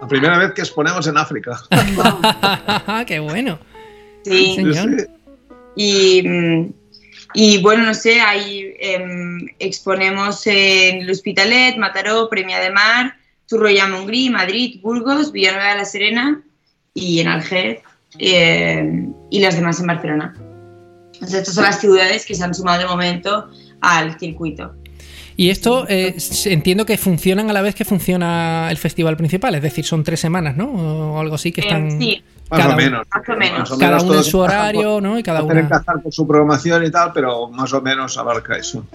[0.00, 1.60] La primera vez que exponemos en África.
[3.06, 3.58] qué bueno.
[4.24, 4.54] Sí.
[4.56, 4.72] Sí.
[4.72, 5.08] Señor.
[5.74, 6.72] Y, mm,
[7.34, 13.86] y bueno, no sé, ahí em, exponemos en el Hospitalet, Mataró, Premia de Mar, Turroya
[13.86, 16.42] Montgrí, Madrid, Burgos, Villanueva de la Serena
[16.94, 17.82] y en Alger
[18.18, 20.34] em, y las demás en Barcelona.
[21.14, 23.48] Entonces, estas son las ciudades que se han sumado de momento
[23.80, 24.74] al circuito.
[25.36, 29.62] Y esto eh, entiendo que funcionan a la vez que funciona el festival principal, es
[29.62, 30.66] decir, son tres semanas, ¿no?
[31.14, 31.90] O algo así que están.
[31.92, 33.06] Em, sí, Más Cada o uno- menos.
[33.14, 33.58] más o menos.
[33.58, 35.18] Más o Cada menos uno en su horario, por- ¿no?
[35.18, 35.60] Y cada una.
[35.60, 38.86] encajar con su programación y tal, pero más o menos abarca eso.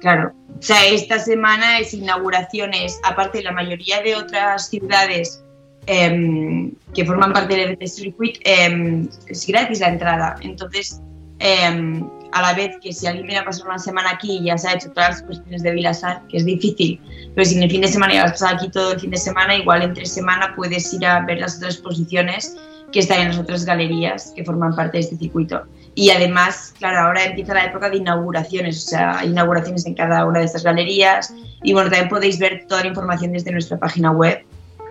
[0.00, 0.32] Claro.
[0.58, 5.42] O sea, esta semana es inauguraciones, aparte de la mayoría de otras ciudades
[5.90, 10.36] em, que forman parte del RT Circuit, em, es gratis la entrada.
[10.40, 11.00] Entonces,
[11.40, 14.56] em, a la vez que si alguien viene a pasar una semana aquí y ya
[14.56, 17.00] se ha hecho todas las cuestiones de Vilasar, que es difícil,
[17.34, 19.16] pero si en el fin de semana ya has pasado aquí todo el fin de
[19.16, 22.56] semana, igual entre semana puedes ir a ver las otras exposiciones
[22.92, 25.64] que están en las otras galerías que forman parte de este circuito.
[25.96, 30.24] Y además, claro, ahora empieza la época de inauguraciones, o sea, hay inauguraciones en cada
[30.24, 31.34] una de estas galerías.
[31.64, 34.44] Y bueno, también podéis ver toda la información desde nuestra página web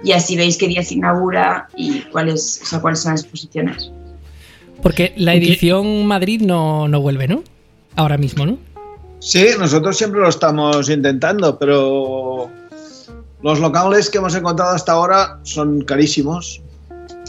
[0.04, 3.92] y así veis qué día se inaugura y cuáles, o sea, cuáles son las exposiciones.
[4.82, 7.44] Porque la edición Madrid no, no vuelve, ¿no?
[7.96, 8.58] Ahora mismo, ¿no?
[9.20, 12.50] Sí, nosotros siempre lo estamos intentando, pero
[13.44, 16.62] los locales que hemos encontrado hasta ahora son carísimos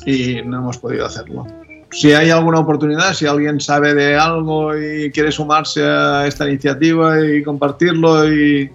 [0.07, 1.47] y no hemos podido hacerlo.
[1.91, 7.21] Si hay alguna oportunidad, si alguien sabe de algo y quiere sumarse a esta iniciativa
[7.25, 8.71] y compartirlo, y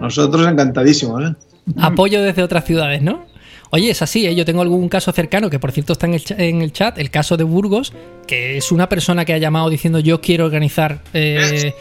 [0.00, 1.22] nosotros encantadísimos.
[1.22, 1.34] ¿eh?
[1.78, 3.24] Apoyo desde otras ciudades, ¿no?
[3.70, 4.34] Oye, es así, ¿eh?
[4.34, 7.10] yo tengo algún caso cercano que por cierto está en el, en el chat, el
[7.10, 7.92] caso de Burgos,
[8.26, 11.72] que es una persona que ha llamado diciendo yo quiero organizar eh,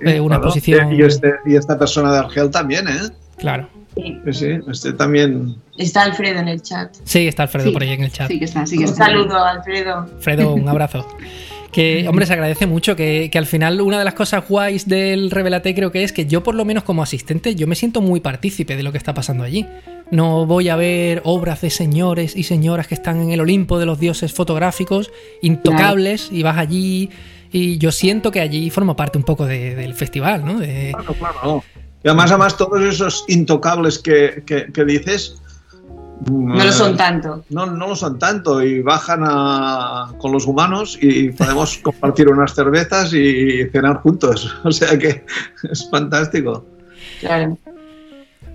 [0.00, 0.92] eh, una Claro, exposición.
[0.94, 2.92] Y, este- y esta persona de Argel también, ¿eh?
[3.38, 3.68] Claro.
[3.96, 4.18] Sí.
[4.24, 5.56] Sí, sí, este también.
[5.76, 6.94] Está Alfredo en el chat.
[7.04, 8.28] Sí, está Alfredo Sí, por ahí en el chat.
[8.28, 9.06] Sí que está, sí que Un está.
[9.06, 9.98] saludo, Alfredo.
[10.16, 11.06] Alfredo, un abrazo.
[11.72, 15.30] Que, hombre, se agradece mucho que, que al final una de las cosas guays del
[15.30, 18.20] Revelate creo que es que yo por lo menos como asistente yo me siento muy
[18.20, 19.66] partícipe de lo que está pasando allí.
[20.10, 23.86] No voy a ver obras de señores y señoras que están en el Olimpo de
[23.86, 27.08] los dioses fotográficos, intocables, y vas allí
[27.50, 30.58] y yo siento que allí formo parte un poco de- del festival, ¿no?
[30.60, 31.64] De- Claro, claro.
[32.04, 35.41] Y además, además, todos esos intocables que, que- que dices.
[36.30, 37.44] No lo son tanto.
[37.50, 42.54] No, no lo son tanto y bajan a- con los humanos y podemos compartir unas
[42.54, 44.54] cervezas y cenar juntos.
[44.64, 45.24] O sea que
[45.70, 46.64] es fantástico.
[47.20, 47.58] Claro.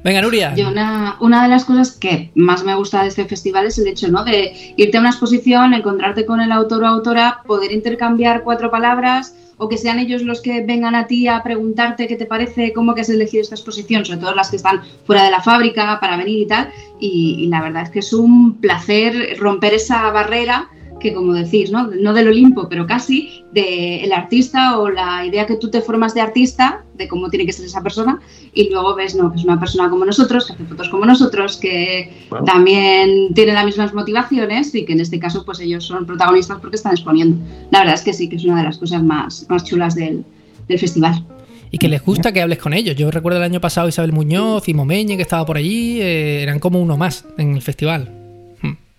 [0.08, 0.56] Venga, Nuria.
[0.56, 3.88] Yo una, una de las cosas que más me gusta de este festival es el
[3.88, 4.24] hecho ¿no?
[4.24, 9.36] de irte a una exposición, encontrarte con el autor o autora, poder intercambiar cuatro palabras
[9.58, 12.96] o que sean ellos los que vengan a ti a preguntarte qué te parece, cómo
[12.96, 16.15] que has elegido esta exposición, sobre todo las que están fuera de la fábrica para
[16.15, 16.70] venir y tal.
[17.02, 20.70] Y, y la verdad es que es un placer romper esa barrera
[21.08, 21.88] que como decís, ¿no?
[21.88, 26.22] no del Olimpo, pero casi, del artista o la idea que tú te formas de
[26.22, 28.20] artista, de cómo tiene que ser esa persona,
[28.54, 31.58] y luego ves, no, que es una persona como nosotros, que hace fotos como nosotros,
[31.58, 32.46] que Bueno.
[32.46, 36.76] también tiene las mismas motivaciones y que en este caso pues ellos son protagonistas porque
[36.76, 37.38] están exponiendo.
[37.72, 40.26] La verdad es que sí, que es una de las cosas más, más chulas del,
[40.67, 41.24] del festival.
[41.72, 42.96] Y que les gusta que hables con ellos.
[42.96, 46.60] Yo recuerdo el año pasado Isabel Muñoz y Momeñe que estaba por allí, eh, eran
[46.60, 48.10] como uno más en el festival.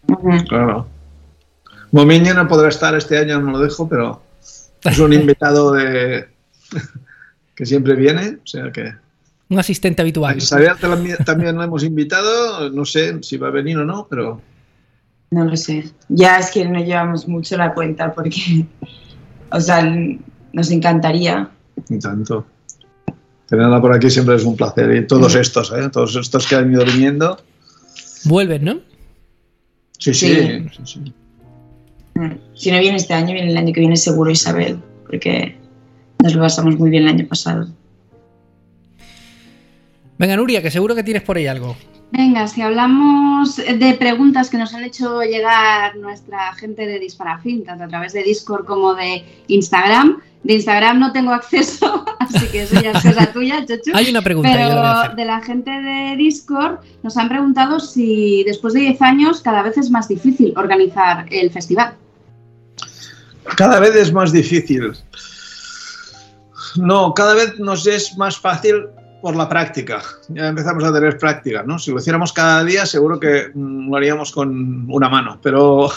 [0.09, 0.45] Ujú.
[0.49, 0.87] Claro.
[1.93, 4.23] Momiña no podrá estar este año, no lo dejo, pero
[4.85, 6.29] es un invitado de
[7.55, 8.39] que siempre viene.
[8.43, 8.95] O sea que.
[9.51, 10.37] Un asistente A habitual.
[10.37, 12.71] Isabel también también la hemos invitado.
[12.71, 14.41] No sé si va a venir o no, pero.
[15.31, 15.91] No lo sé.
[16.09, 18.67] Ya es que no llevamos mucho la cuenta porque,
[19.51, 19.83] o sea,
[20.53, 21.51] nos encantaría.
[21.89, 22.47] Ni tanto.
[23.47, 24.95] Tenerla por aquí siempre es un placer.
[24.95, 25.89] Y todos estos, ¿eh?
[25.91, 27.39] Todos estos que han ido viniendo.
[28.25, 28.81] Vuelven, ¿no?
[29.99, 30.35] Sí, sí.
[30.35, 30.69] Sí.
[30.77, 30.99] sí, sí.
[31.01, 31.28] Mm.
[32.55, 35.57] Si no viene este año, viene el año que viene seguro Isabel, porque
[36.23, 37.69] nos lo pasamos muy bien el año pasado.
[40.19, 41.77] Venga, Nuria, que seguro que tienes por ahí algo.
[42.11, 47.85] Venga, si hablamos de preguntas que nos han hecho llegar nuestra gente de Disparafilm, tanto
[47.85, 50.21] a través de Discord como de Instagram.
[50.43, 53.91] De Instagram no tengo acceso, así que eso ya es cosa tuya, Chochu.
[53.93, 55.17] Hay una pregunta, yo la voy a Pero hacer.
[55.17, 59.77] de la gente de Discord nos han preguntado si después de 10 años cada vez
[59.77, 61.95] es más difícil organizar el festival.
[63.57, 64.93] Cada vez es más difícil.
[66.77, 68.87] No, cada vez nos es más fácil
[69.21, 70.01] por la práctica.
[70.29, 71.79] Ya empezamos a tener práctica, ¿no?
[71.79, 75.39] Si lo hiciéramos cada día, seguro que mm, lo haríamos con una mano.
[75.43, 75.91] Pero,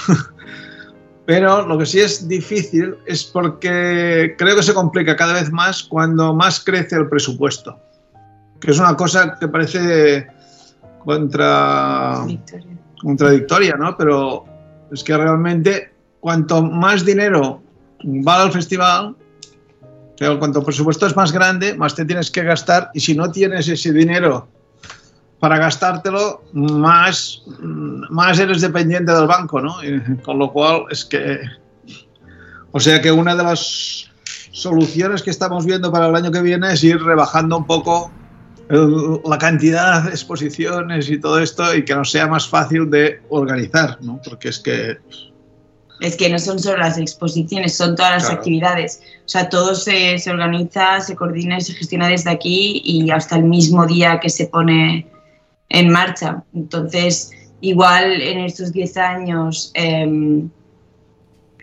[1.26, 5.84] pero lo que sí es difícil es porque creo que se complica cada vez más
[5.84, 7.80] cuando más crece el presupuesto.
[8.60, 10.28] Que es una cosa que parece
[11.04, 12.26] contra
[13.02, 13.98] contradictoria, ¿no?
[13.98, 14.46] Pero
[14.92, 17.62] es que realmente cuanto más dinero
[18.26, 19.16] va al festival,
[19.84, 23.16] o sea, cuanto el presupuesto es más grande, más te tienes que gastar y si
[23.16, 24.48] no tienes ese dinero
[25.40, 27.42] para gastártelo, más,
[28.12, 29.84] más eres dependiente del banco, ¿no?
[29.84, 31.40] Y con lo cual es que...
[32.72, 34.10] O sea que una de las
[34.52, 38.12] soluciones que estamos viendo para el año que viene es ir rebajando un poco
[38.70, 43.22] el- la cantidad de exposiciones y todo esto y que nos sea más fácil de
[43.30, 44.22] organizar, ¿no?
[44.24, 45.00] Porque es que
[46.02, 48.38] Es que no son solo las exposiciones, son todas las Claro.
[48.40, 49.02] actividades.
[49.26, 53.38] O sea, todo se, se organiza, se coordina y se gestiona desde aquí y hasta
[53.38, 55.08] el mismo día que se pone
[55.70, 56.44] en marcha.
[56.54, 60.50] Entonces, igual en estos 10 años, em,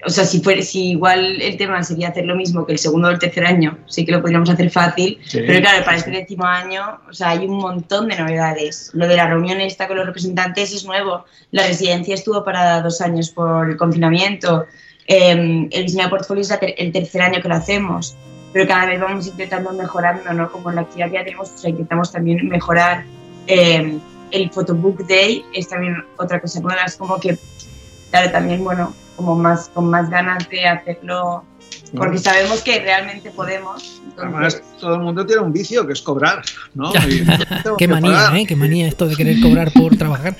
[0.06, 3.08] o sea, si, fuera, si igual el tema sería hacer lo mismo que el segundo
[3.08, 5.40] o el tercer año, sí que lo podríamos hacer fácil, Sí.
[5.46, 8.90] pero claro, para este décimo año, o sea, hay un montón de novedades.
[8.94, 11.24] Lo de la reunión esta con los representantes es nuevo.
[11.50, 14.66] La residencia estuvo parada dos años por el confinamiento.
[15.06, 18.16] Eh, el diseño de portfolio es ter- el tercer año que lo hacemos.
[18.52, 20.50] Pero cada vez vamos intentando mejorando, ¿no?
[20.50, 23.04] Como en la actividad que ya tenemos, pues intentamos también mejorar.
[23.46, 23.98] Eh,
[24.30, 26.82] el Photobook Day es también otra cosa nueva.
[26.84, 27.36] Es como que,
[28.10, 31.44] claro, también, bueno, como más, con más ganas de hacerlo,
[31.94, 34.00] porque sabemos que realmente podemos.
[34.16, 36.42] además todo el mundo tiene un vicio que es cobrar,
[36.74, 36.92] ¿no?
[37.08, 37.36] Y Qué
[37.76, 38.36] que manía, pagar.
[38.36, 38.46] ¿eh?
[38.46, 40.36] Qué manía esto de querer cobrar por trabajar.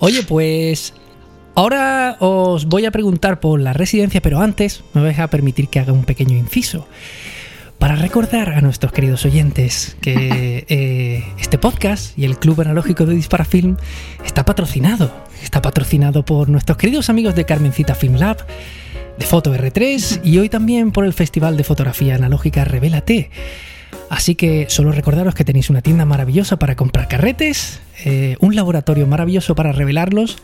[0.00, 0.92] Oye, pues
[1.54, 5.80] ahora os voy a preguntar por la residencia, pero antes me vais a permitir que
[5.80, 6.86] haga un pequeño inciso.
[7.78, 13.14] Para recordar a nuestros queridos oyentes que eh, este podcast y el Club Analógico de
[13.14, 13.76] Disparafilm
[14.24, 15.12] está patrocinado.
[15.42, 18.38] Está patrocinado por nuestros queridos amigos de Carmencita Film Lab,
[19.18, 23.30] de Foto R3 y hoy también por el Festival de Fotografía Analógica Revélate.
[24.08, 29.06] Así que solo recordaros que tenéis una tienda maravillosa para comprar carretes, eh, un laboratorio
[29.06, 30.38] maravilloso para revelarlos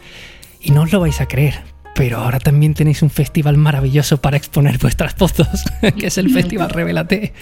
[0.61, 1.80] y no os lo vais a creer.
[2.01, 5.47] Pero ahora también tenéis un festival maravilloso para exponer vuestras fotos,
[5.99, 7.35] que es el Festival Revelate.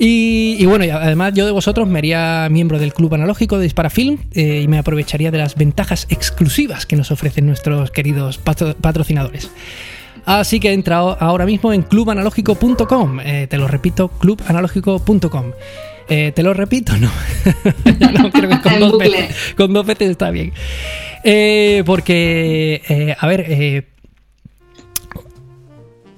[0.00, 3.62] Y, y bueno, y además yo de vosotros me haría miembro del Club Analógico de
[3.62, 8.74] Disparafilm eh, y me aprovecharía de las ventajas exclusivas que nos ofrecen nuestros queridos patro-
[8.74, 9.48] patrocinadores.
[10.26, 13.20] Así que entra ahora mismo en clubanalógico.com.
[13.20, 15.52] Eh, te lo repito, clubanalógico.com.
[16.08, 17.10] Eh, te lo repito, no.
[17.98, 20.52] Ya no, creo que con dos, veces, con dos veces está bien.
[21.24, 23.88] Eh, porque, eh, a ver, eh,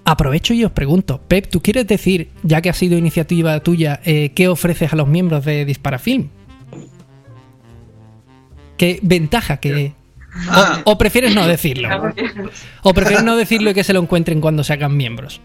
[0.04, 4.32] aprovecho y os pregunto, Pep, ¿tú quieres decir, ya que ha sido iniciativa tuya, eh,
[4.34, 6.28] qué ofreces a los miembros de Disparafilm?
[8.76, 9.92] ¿Qué ventaja que...
[10.48, 11.88] Ah, O prefieres no decirlo?
[12.82, 15.40] ¿O prefieres no decirlo y que se lo encuentren cuando se hagan miembros?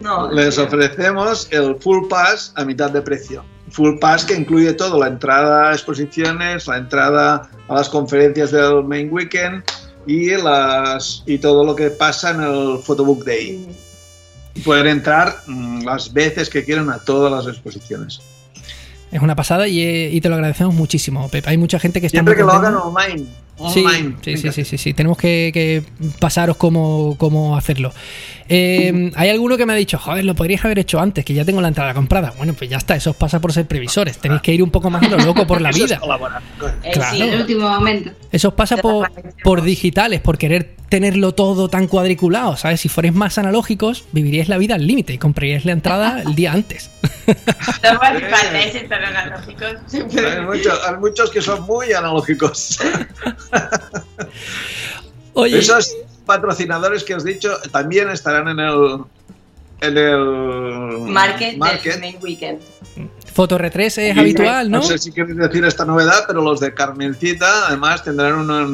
[0.00, 3.44] No, les ofrecemos el Full Pass a mitad de precio.
[3.70, 8.84] Full Pass que incluye todo, la entrada a exposiciones, la entrada a las conferencias del
[8.84, 9.64] Main Weekend
[10.06, 13.66] y, las, y todo lo que pasa en el Photobook Day.
[14.64, 18.20] Pueden entrar mm, las veces que quieran a todas las exposiciones.
[19.10, 21.46] Es una pasada y, eh, y te lo agradecemos muchísimo, Pep.
[21.46, 23.26] Hay mucha gente que está Siempre muy que lo hagan online.
[23.72, 24.16] Sí, online.
[24.22, 24.92] sí, sí, sí, sí, sí.
[24.94, 25.82] Tenemos que, que
[26.18, 27.92] pasaros cómo, cómo hacerlo.
[28.48, 31.44] Eh, hay alguno que me ha dicho, joder, lo podrías haber hecho antes, que ya
[31.44, 32.32] tengo la entrada comprada.
[32.36, 34.18] Bueno, pues ya está, eso os pasa por ser previsores.
[34.18, 36.00] Tenéis que ir un poco más a lo loco por la Eso es vida.
[36.84, 37.16] eh, claro.
[37.16, 38.10] sí, En el último momento.
[38.30, 39.10] Eso os pasa por,
[39.42, 42.80] por digitales, por querer tenerlo todo tan cuadriculado, ¿sabes?
[42.80, 46.52] Si fuerais más analógicos, viviríais la vida al límite y compraríais la entrada el día
[46.52, 46.90] antes.
[47.26, 49.74] No hace falta ese estar analógicos.
[49.92, 52.78] Hay muchos, hay muchos que son muy analógicos.
[55.34, 55.94] Oye, Esos
[56.24, 59.00] patrocinadores que os he dicho también estarán en el
[59.80, 61.92] en el Market, market.
[61.92, 62.60] del Main Weekend.
[63.34, 64.78] Fotoretres es Y habitual, ¿no?
[64.78, 68.66] No sé si queréis decir esta novedad, pero los de Carmencita además tendrán una,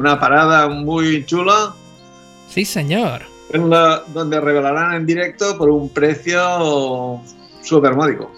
[0.00, 1.74] una parada muy chula
[2.48, 3.22] Sí, señor.
[3.52, 7.20] en la- donde revelarán en directo por un precio
[7.62, 8.32] súper módico.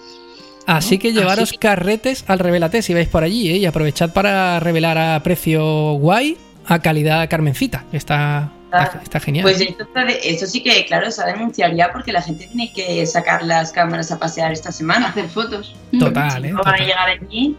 [0.67, 3.57] Así que llevaros Así carretes al revelate si vais por allí, ¿eh?
[3.59, 7.85] Y aprovechad para revelar a precio guay, a calidad Carmencita.
[7.93, 9.43] Está, está, está genial.
[9.43, 12.23] Pues esto, está de- eso sí que, claro, se ha de anunciar ya porque la
[12.23, 15.09] gente tiene que sacar las cámaras a pasear esta semana.
[15.09, 15.75] Hacer fotos.
[15.99, 16.53] Total, ¿eh?
[16.53, 17.57] No van a llegar allí.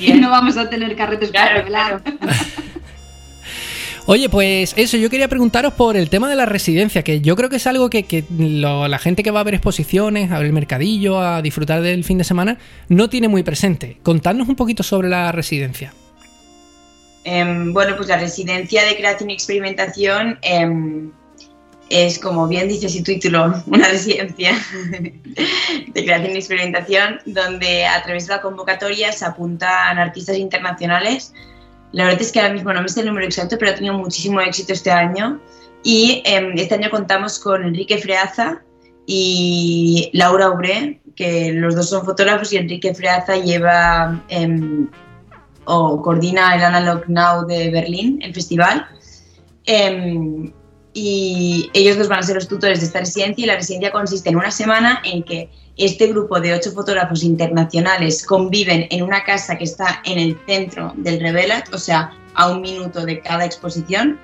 [0.00, 2.02] Y no vamos a tener carretes para Claro, revelar.
[2.02, 2.34] claro.
[4.06, 7.48] Oye, pues eso, yo quería preguntaros por el tema de la residencia, que yo creo
[7.48, 10.46] que es algo que, que lo- la gente que va a ver exposiciones, a ver
[10.48, 12.58] el mercadillo, a disfrutar del fin de semana,
[12.90, 13.96] no tiene muy presente.
[14.02, 15.94] Contadnos un poquito sobre la residencia.
[17.24, 21.10] Em, bueno, pues la residencia de creación y experimentación em,
[21.90, 24.52] es, como bien dice su título, una residencia
[24.90, 31.32] de creación y experimentación donde a través de la convocatoria se apuntan artistas internacionales.
[31.92, 33.94] La verdad es que ahora mismo no me sé el número exacto, pero ha tenido
[33.94, 35.40] muchísimo éxito este año.
[35.84, 38.62] Y em, este año contamos con Enrique Freaza
[39.06, 44.88] y Laura Obré, que los dos son fotógrafos y Enrique Freaza lleva em,
[45.66, 48.86] o coordina el Analog Now de Berlín, el festival.
[49.66, 50.52] Em,
[50.94, 54.30] y ellos dos van a ser los tutores de esta residencia y la residencia consiste
[54.30, 59.58] en una semana en que este grupo de ocho fotógrafos internacionales conviven en una casa
[59.58, 64.18] que está en el centro del Revelat, o sea, a un minuto de cada exposición.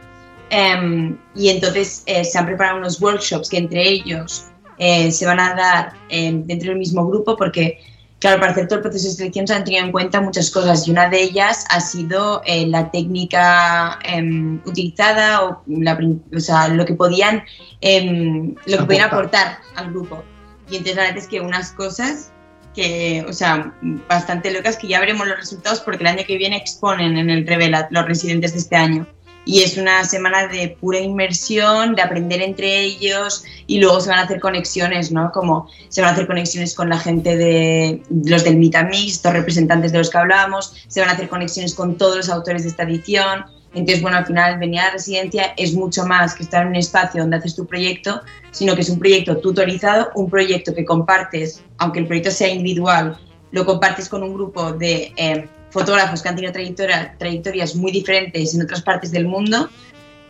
[0.50, 4.46] Em, y entonces eh, se han preparado unos workshops que entre ellos
[4.78, 7.78] eh, se van a dar em, dentro del mismo grupo porque
[8.20, 10.86] Claro, para hacer todo el proceso de selección se han tenido en cuenta muchas cosas
[10.86, 15.98] y una de ellas ha sido eh, la técnica em, utilizada o, la
[16.36, 17.42] o sea, lo que podían
[17.80, 19.46] em, lo que podían Aportar.
[19.46, 20.22] aportar al grupo.
[20.70, 22.30] Y entonces la verdad es que unas cosas
[22.74, 23.74] que, o sea,
[24.06, 27.46] bastante locas que ya veremos los resultados porque el año que viene exponen en el
[27.46, 29.06] Revelat los residentes de este año.
[29.44, 34.18] Y es una semana de pura inmersión, de aprender entre ellos y luego se van
[34.18, 35.32] a hacer conexiones, ¿no?
[35.32, 39.14] Como se van a hacer conexiones con la gente de los del Meet and Mix,
[39.14, 42.62] estos representantes de los que hablábamos, se van a hacer conexiones con todos los autores
[42.64, 43.44] de esta edición.
[43.72, 46.76] Entonces, bueno, al final venir a la residencia es mucho más que estar en un
[46.76, 48.20] espacio donde haces tu proyecto,
[48.50, 53.16] sino que es un proyecto tutorizado, un proyecto que compartes, aunque el proyecto sea individual,
[53.52, 58.54] lo compartes con un grupo de eh, fotógrafos que han tenido trayectoria- trayectorias muy diferentes
[58.54, 59.68] en otras partes del mundo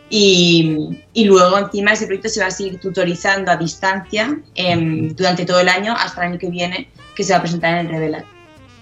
[0.09, 5.45] y, y luego encima ese proyecto se va a seguir tutorizando a distancia em, durante
[5.45, 7.91] todo el año hasta el año que viene que se va a presentar en el
[7.91, 8.25] Revelat.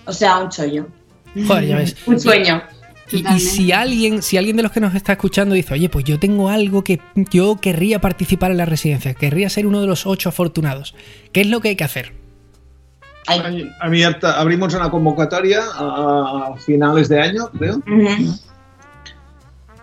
[0.06, 0.88] O sea, un chollo.
[1.48, 1.96] Joder, ya ves.
[2.08, 2.64] Un sueño.
[3.12, 6.06] Y, y si alguien, si alguien de los que nos está escuchando dice, oye, pues
[6.06, 10.06] yo tengo algo que yo querría participar en la residencia, querría ser uno de los
[10.06, 10.96] ocho afortunados,
[11.32, 12.14] ¿qué es lo que hay que hacer?
[13.80, 17.82] Abierta, abrimos una convocatoria a, finales de año, creo.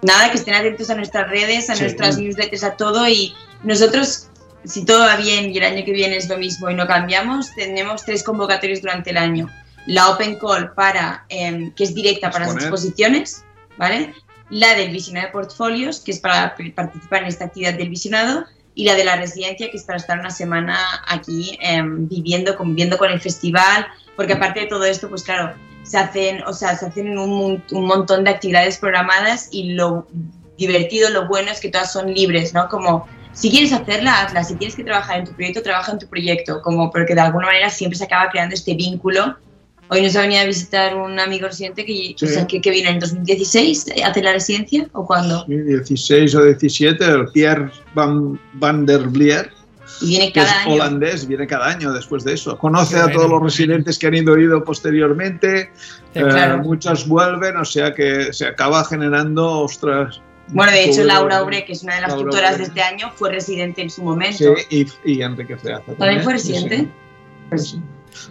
[0.03, 4.29] Nada, que estén atentos a nuestras redes, a nuestras newsletters, a todo y nosotros
[4.67, 7.55] si todo va bien y el año que viene es lo mismo y no cambiamos,
[7.55, 9.49] tenemos tres convocatorias durante el año.
[9.87, 13.45] La Open Call para, em, que es directa para las exposiciones,
[13.79, 14.13] ¿vale?
[14.51, 18.45] La del visionado de portfolios, que es para participar en esta actividad del visionado,
[18.77, 22.99] y la de la residencia, que es para estar una semana aquí em, viviendo, conviviendo
[22.99, 26.87] con el festival, porque aparte de todo esto, pues claro, se hacen, o sea, se
[26.87, 30.07] hacen un, un montón de actividades programadas y lo
[30.59, 32.69] divertido, lo bueno es que todas son libres, ¿no?
[32.69, 33.07] Como
[33.37, 34.45] si quieres hacerla, hazla.
[34.45, 36.63] Si tienes que trabajar en tu proyecto, trabaja en tu proyecto.
[36.63, 39.37] Como porque de alguna manera siempre se acaba creando este vínculo.
[39.89, 42.15] Hoy nos ha venido a visitar un amigo residente que,
[42.49, 45.45] que, que, vino en 2016 a hacer la residencia o cuándo?
[45.47, 49.51] Sí, 16 o 17, el Pierre Van, van der Blier.
[50.01, 50.75] Y viene cada es año.
[50.75, 52.59] holandés, viene cada año después de eso.
[52.59, 55.71] Conoce a todos los residentes que han ido ido posteriormente.
[56.15, 61.65] Eh, muchos vuelven, o sea que se acaba generando, ostras, bueno, de hecho, Laura Obre,
[61.65, 64.55] que es una de las tutoras de este año, fue residente en su momento.
[64.71, 65.93] Sí, y, Enrique Freaza.
[65.99, 66.89] ¿También, fue residente?
[67.49, 67.77] Pues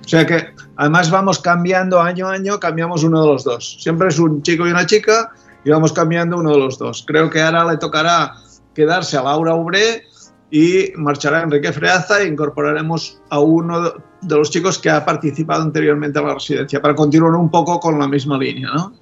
[0.04, 3.78] o sea que además vamos cambiando año a año, cambiamos uno de los dos.
[3.80, 5.32] Siempre es un chico y una chica
[5.64, 7.04] y vamos cambiando uno de los dos.
[7.08, 8.34] Creo que ahora le tocará
[8.74, 10.04] quedarse a Laura Obre
[10.52, 16.20] y marchará Enrique Freaza e incorporaremos a uno de los chicos que ha participado anteriormente
[16.20, 18.94] en la residencia para continuar un poco con la misma línea, ¿no?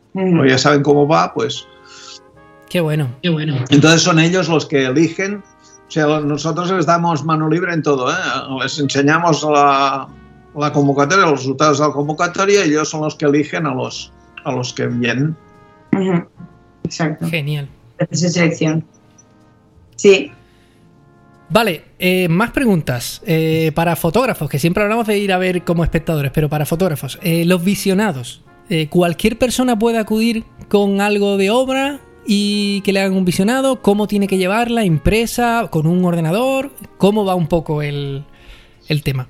[0.45, 1.67] ya saben cómo va, pues
[2.73, 3.07] Qué bueno.
[3.21, 3.63] Qué bueno.
[3.69, 5.43] Entonces son ellos los que eligen.
[5.87, 8.09] O sea, nosotros les damos mano libre en todo.
[8.09, 8.15] ¿eh?
[8.63, 10.07] Les enseñamos la,
[10.53, 14.11] convocatoria, los resultados de la convocatoria y ellos son los que eligen a los,
[14.43, 15.35] a los que vienen.
[16.83, 17.27] Exacto.
[17.27, 17.69] Genial.
[17.97, 18.85] Esa selección.
[19.95, 20.31] Sí.
[21.49, 23.21] Vale, eh, más preguntas.
[23.25, 27.19] Eh, para fotógrafos, que siempre hablamos de ir a ver como espectadores, pero para fotógrafos,
[27.23, 28.43] los visionados.
[28.89, 31.99] ¿Cualquier persona puede acudir con algo de obra?
[32.25, 37.25] y que le hagan un visionado, cómo tiene que llevarla impresa, con un ordenador, cómo
[37.25, 38.23] va un poco el,
[38.87, 39.27] el tema.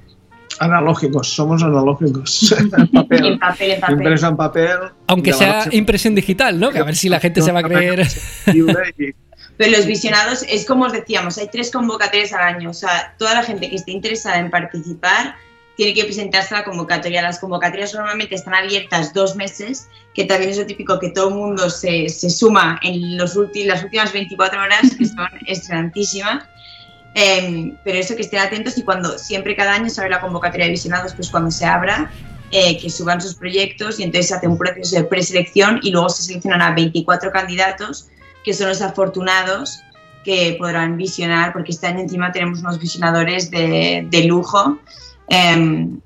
[0.59, 2.51] Analógicos, somos analógicos.
[2.57, 3.97] en papel, en papel, en papel.
[3.97, 4.77] Impresa en papel.
[5.07, 6.71] Aunque sea impresión digital, ¿no?
[6.71, 8.07] Que a ver si la gente se va a creer.
[9.55, 12.71] Pero los visionados, es como os decíamos, hay tres convocatorias al año.
[12.71, 15.35] O sea, toda la gente que esté interesada en participar
[15.75, 17.21] tiene que presentarse a la convocatoria.
[17.21, 21.35] Las convocatorias normalmente están abiertas dos meses, que también es lo típico que todo el
[21.35, 26.45] mundo se, se suma en los las últimas 24 horas, que son estrenantísimas.
[27.15, 30.65] Em, pero eso que estén atentos y cuando siempre cada año se abre la convocatoria
[30.65, 32.11] de visionados, pues cuando se abra,
[32.51, 36.09] eh, que suban sus proyectos y entonces se hace un proceso de preselección y luego
[36.09, 38.09] se seleccionan a 24 candidatos
[38.43, 39.79] que son los afortunados
[40.23, 44.79] que podrán visionar, porque este año encima tenemos unos visionadores de, de lujo
[45.27, 45.99] Em,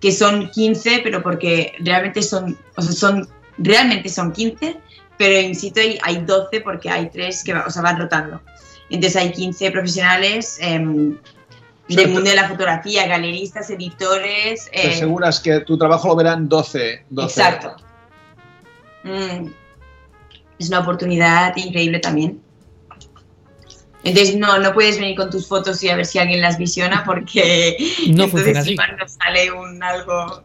[0.00, 4.76] que son 15, pero porque realmente son, o sea, son, realmente son 15,
[5.16, 8.40] pero en sitio hay, hay 12 porque hay 3 que o sea, van rotando.
[8.90, 11.16] Entonces hay 15 profesionales em,
[11.88, 14.70] del mundo de la fotografía, galeristas, editores.
[14.70, 17.04] ¿Te eh, aseguras que tu trabajo lo verán 12?
[17.10, 17.40] 12.
[17.40, 17.76] Exacto.
[19.04, 19.48] Mm.
[20.60, 22.40] es una oportunidad increíble también.
[24.04, 27.04] Entonces no, no puedes venir con tus fotos y a ver si alguien las visiona
[27.04, 27.76] porque
[28.08, 28.76] no entonces así.
[28.98, 30.42] nos sale un algo,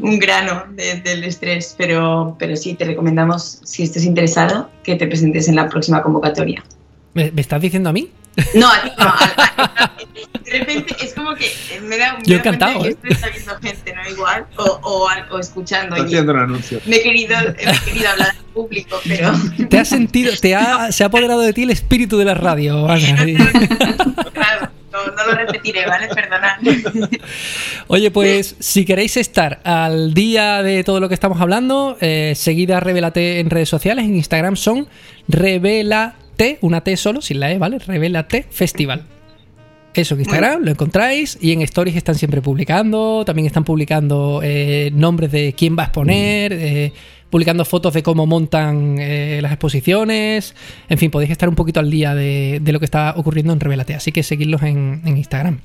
[0.00, 1.74] un grano del estrés.
[1.76, 6.64] Pero, pero sí, te recomendamos, si estás interesado, que te presentes en la próxima convocatoria.
[7.14, 8.10] ¿Me, estás diciendo a mí?
[8.54, 9.14] No, a ti no.
[10.44, 11.50] de repente es como que
[11.82, 12.96] me da, Yo encantado, ¿eh?
[13.08, 14.10] está viendo gente, ¿no?
[14.10, 15.94] Igual, o, o, o escuchando.
[15.94, 16.80] haciendo un anuncio.
[16.86, 19.32] Me he querido, he querido hablar al público, pero.
[19.70, 22.86] Te has sentido, te ha, se ha apoderado de ti el espíritu de la radio,
[24.32, 24.70] claro.
[24.92, 26.06] No, no, lo repetiré, ¿vale?
[26.06, 26.58] Perdonad.
[27.88, 32.78] Oye, pues si queréis estar al día de todo lo que estamos hablando, eh, seguida
[32.78, 34.04] Revelate en redes sociales.
[34.04, 34.86] En Instagram son
[36.36, 37.78] Revelate, una T solo, sin la E, ¿vale?
[37.78, 39.04] Revelate Festival.
[39.94, 43.24] Eso en Instagram lo encontráis y en Stories están siempre publicando.
[43.24, 46.92] También están publicando eh, nombres de quién va a exponer, eh,
[47.30, 50.56] publicando fotos de cómo montan eh, las exposiciones.
[50.88, 53.94] En fin, podéis estar un poquito al día de, lo que está ocurriendo en Revelate.
[53.94, 55.60] Así que seguidlos en, Instagram.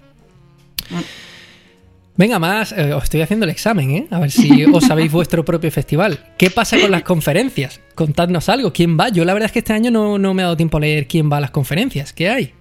[2.19, 4.07] Venga, más, os estoy haciendo el examen, ¿eh?
[4.11, 6.19] A ver si os sabéis vuestro propio festival.
[6.37, 7.79] ¿Qué pasa con las conferencias?
[7.95, 9.07] Contadnos algo, ¿quién va?
[9.07, 11.07] Yo la verdad es que este año no, no me ha dado tiempo a leer
[11.07, 12.11] quién va a las conferencias.
[12.11, 12.53] ¿Qué hay?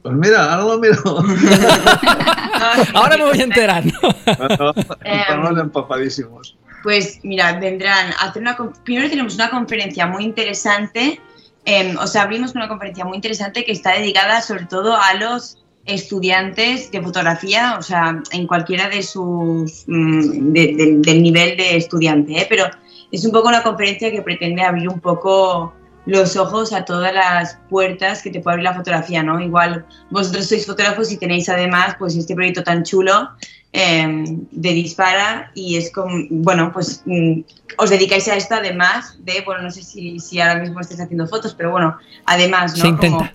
[0.00, 0.96] Pues mira, ahora lo miro.
[2.94, 3.84] ahora me voy a enterar.
[5.04, 6.56] Estamos empapadísimos.
[6.82, 8.56] Pues mira, vendrán a hacer una.
[8.82, 11.20] Primero tenemos una conferencia muy interesante.
[11.66, 15.58] Eh, o sea, abrimos una conferencia muy interesante que está dedicada sobre todo a los
[15.90, 21.76] estudiantes de fotografía, o sea, en cualquiera de sus mm, de- de- del nivel de
[21.76, 22.46] estudiante, ¿eh?
[22.48, 22.64] pero
[23.12, 25.74] es un poco una conferencia que pretende abrir un poco
[26.06, 29.38] los ojos a todas las puertas que te puede abrir la fotografía, ¿no?
[29.40, 33.28] Igual vosotros sois fotógrafos y tenéis además pues este proyecto tan chulo
[33.72, 37.40] eh, de Dispara y es como, bueno, pues mm,
[37.78, 41.28] os dedicáis a esto además de, bueno, no sé si, si ahora mismo estáis haciendo
[41.28, 41.96] fotos, pero bueno,
[42.26, 42.84] además, ¿no?
[42.84, 43.34] Se Como- intenta.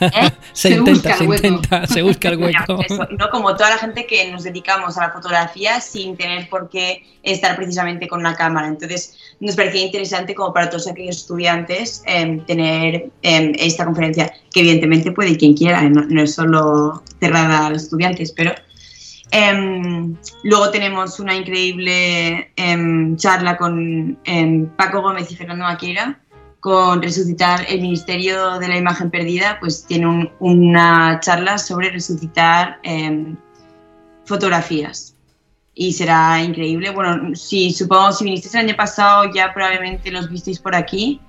[0.00, 0.30] ¿Eh?
[0.54, 1.46] Se, Se intenta, busca se el hueco.
[1.46, 2.82] intenta, se busca el hueco.
[2.88, 6.68] eso, no como toda la gente que nos dedicamos a la fotografía sin tener por
[6.68, 8.66] qué estar precisamente con una cámara.
[8.68, 14.60] Entonces, nos parecía interesante como para todos aquellos estudiantes em, tener em, esta conferencia, que
[14.60, 18.52] evidentemente puede quien quiera, no, no es solo cerrada a los estudiantes, pero...
[19.32, 20.14] em,
[20.44, 26.20] luego tenemos una increíble em, charla con em, Paco Gómez y Fernando Maquera,
[26.60, 32.78] con resucitar el Ministerio de la Imagen Perdida, pues tiene un- una charla sobre resucitar
[34.24, 35.16] fotografías.
[35.74, 36.90] Y será increíble.
[36.90, 41.20] Bueno, si supongo si vinisteis el año pasado ya probablemente los visteis por aquí.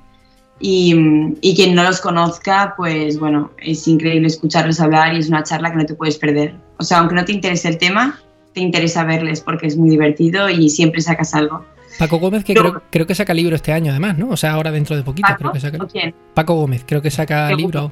[0.59, 0.95] Y,
[1.41, 5.71] y quien no los conozca, pues bueno, es increíble escucharlos hablar y es una charla
[5.71, 6.55] que no te puedes perder.
[6.77, 8.19] O sea, aunque no te interese el tema,
[8.53, 11.65] te interesa verles porque es muy divertido y siempre sacas algo.
[11.99, 14.29] Paco Gómez, que Pero- creo, creo que saca libro este año, además, ¿no?
[14.29, 15.37] O sea, ahora dentro de poquito, ¿Paco?
[15.39, 15.83] creo que saca.
[15.83, 16.15] ¿O quién?
[16.33, 17.91] Paco Gómez, creo que saca libro.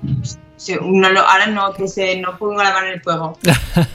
[0.56, 3.38] Sí, no lo- ahora no, que se, no pongo la mano en el fuego,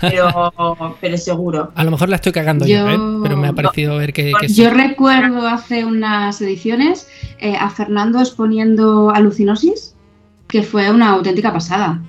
[0.01, 0.53] pero,
[1.01, 1.73] pero seguro.
[1.75, 3.21] A lo mejor la estoy cagando yo, Yo- ¿eh?
[3.25, 4.55] Pero me ha parecido ver que, que sí.
[4.63, 7.09] Yo recuerdo hace unas ediciones
[7.39, 9.95] eh, a Fernando exponiendo alucinosis,
[10.49, 12.01] que fue una auténtica pasada.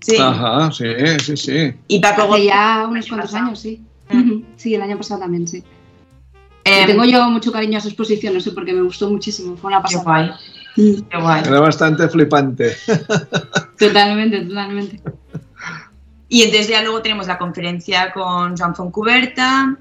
[0.00, 0.16] Sí.
[0.18, 0.84] Ajá, sí,
[1.22, 1.74] sí, sí.
[1.88, 3.46] Y Paco Hace Gómez, ya unos cuantos pasado.
[3.48, 3.82] años, sí.
[4.12, 5.62] Ujú, Sí, el año pasado también, sí.
[6.64, 9.56] em, tengo yo mucho cariño a su exposición, no sé, porque me gustó muchísimo.
[9.56, 10.02] Fue una Qué pasada.
[10.04, 10.30] guay,
[10.76, 11.42] Mm, qué guay.
[11.46, 12.76] Era bastante flipante.
[13.78, 15.00] Totalmente, totalmente.
[16.28, 19.76] Y entonces ya luego tenemos la conferencia con Joan Foncuberta,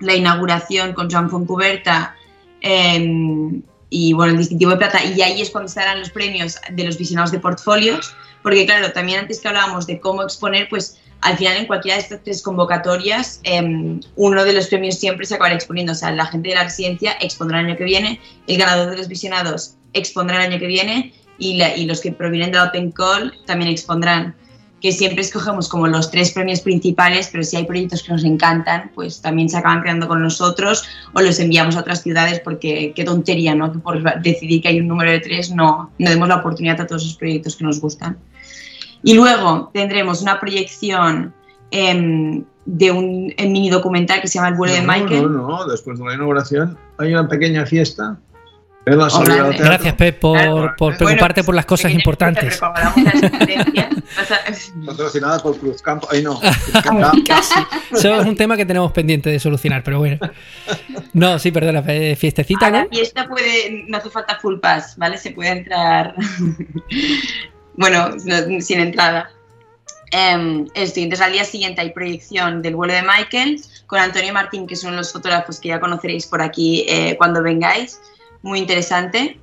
[0.00, 2.14] la inauguración con Joan Foncuberta
[2.60, 5.04] em, y bueno, el distintivo de plata.
[5.04, 9.20] Y ahí es cuando estarán los premios de los visionados de portfolios, porque claro, también
[9.20, 13.40] antes que hablábamos de cómo exponer, pues al final en cualquiera de estas tres convocatorias,
[13.42, 15.92] em, uno de los premios siempre se acabará exponiendo.
[15.92, 18.96] O sea, la gente de la residencia expondrá el año que viene, el ganador de
[18.96, 22.64] los visionados expondrá el año que viene y, la- y los que provienen de la
[22.64, 24.34] Open Call también expondrán
[24.80, 28.90] que siempre escogemos como los tres premios principales, pero si hay proyectos que nos encantan,
[28.94, 33.04] pues también se acaban quedando con nosotros o los enviamos a otras ciudades porque qué
[33.04, 33.70] tontería, ¿no?
[33.72, 36.86] Que por decidir que hay un número de tres no, no demos la oportunidad a
[36.86, 38.16] todos esos proyectos que nos gustan.
[39.02, 41.32] Y luego tendremos una proyección
[41.70, 45.22] em, de un mini documental que se llama El vuelo de Michael.
[45.32, 48.18] No, no, después de la inauguración hay una pequeña fiesta.
[48.86, 49.08] Es la.
[49.58, 50.74] Gracias, Pep, por, Claro.
[50.76, 52.60] por preocuparte por las cosas Pequeña importantes.
[54.86, 56.08] Patrocinada por Cruzcampo.
[56.10, 56.40] Ay, no.
[57.26, 57.60] Casi.
[57.92, 60.18] Eso es un tema que tenemos pendiente de solucionar, pero bueno.
[61.12, 62.78] No, sí, perdona, fiestecita, A ¿no?
[62.78, 65.18] la fiesta puede, no hace falta full pass, ¿vale?
[65.18, 66.14] Se puede entrar,
[67.76, 69.30] bueno, no- sin entrada.
[70.12, 74.32] Em, esto, y entonces al día siguiente hay proyección del vuelo de Michael con Antonio
[74.32, 78.00] Martín, que son los fotógrafos que ya conoceréis por aquí eh, cuando vengáis.
[78.42, 79.38] Muy interesante.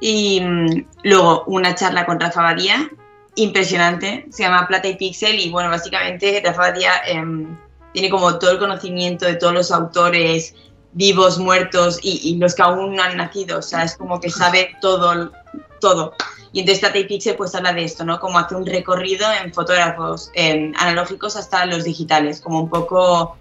[0.00, 2.88] Y mm, luego una charla con Rafa Badía,
[3.34, 7.56] impresionante, se llama Plata y Pixel y bueno, básicamente Rafa Badía em,
[7.92, 10.54] tiene como todo el conocimiento de todos los autores
[10.92, 14.30] vivos, muertos y, y los que aún no han nacido, o sea, es como que
[14.30, 15.32] sabe todo,
[15.80, 16.14] todo.
[16.52, 18.20] Y entonces Plata y Pixel pues habla de esto, ¿no?
[18.20, 23.36] Como hace un recorrido en fotógrafos em, analógicos hasta los digitales, como un poco,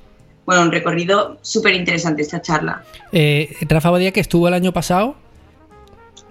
[0.45, 2.83] bueno, un recorrido súper interesante esta charla.
[3.11, 5.15] Eh, Rafa Badía, que estuvo el año pasado,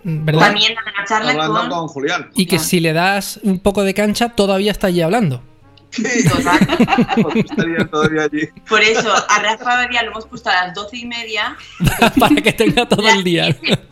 [0.03, 0.41] ¿verdad?
[0.41, 1.69] También una charla Hablando con...
[1.69, 2.31] con Julián.
[2.35, 5.43] Y que si le das un poco de cancha, todavía está allí hablando.
[5.97, 6.59] Total.
[7.35, 8.49] Estaría todavía allí.
[8.69, 11.57] Por eso, a Rafa Badía lo hemos puesto a las doce y media.
[12.19, 13.45] para que tenga todo el día.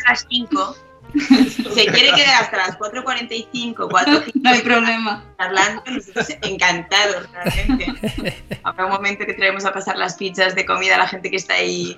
[0.06, 0.76] A las 5.
[1.74, 5.24] Se quiere quedar hasta las 4.45, 4.50 No hay problema.
[5.38, 8.34] charlando, nosotros encantados realmente.
[8.64, 11.36] Habrá un momento que traemos a pasar las pizzas de comida a la gente que
[11.36, 11.94] está ahí.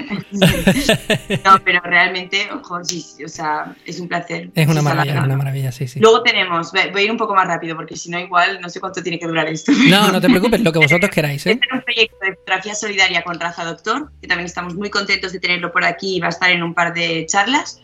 [1.44, 4.50] No, pero realmente, ojo, sí, o sea, es un placer.
[4.54, 6.00] Es una maravilla, es una maravilla, sí, sí.
[6.00, 8.68] Luego tenemos, voy voy a ir un poco más rápido porque si no igual no
[8.68, 9.72] sé cuánto tiene que durar esto.
[9.88, 11.52] No, no te preocupes, lo que vosotros queráis, ¿eh?
[11.52, 15.32] Este es un proyecto de fotografía solidaria con Raza Doctor, que también estamos muy contentos
[15.32, 17.80] de tenerlo por aquí y va a estar en un par de charlas.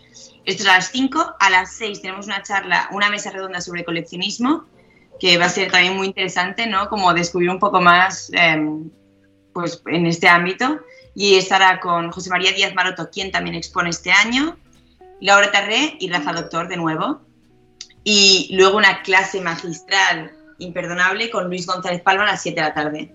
[0.51, 1.37] Esto es a las 5.
[1.39, 4.65] A las 6 tenemos una charla, una mesa redonda sobre coleccionismo,
[5.21, 6.89] que va a ser también muy interesante, ¿no?
[6.89, 8.91] Como descubrir un poco más em,
[9.53, 10.81] pues, en este ámbito.
[11.15, 14.57] Y estará con José María Díaz Maroto, quien también expone este año,
[15.21, 17.21] Laura Tarré y Rafa Doctor de nuevo.
[18.03, 22.75] Y luego una clase magistral imperdonable con Luis González Palma a las 7 de la
[22.75, 23.15] tarde.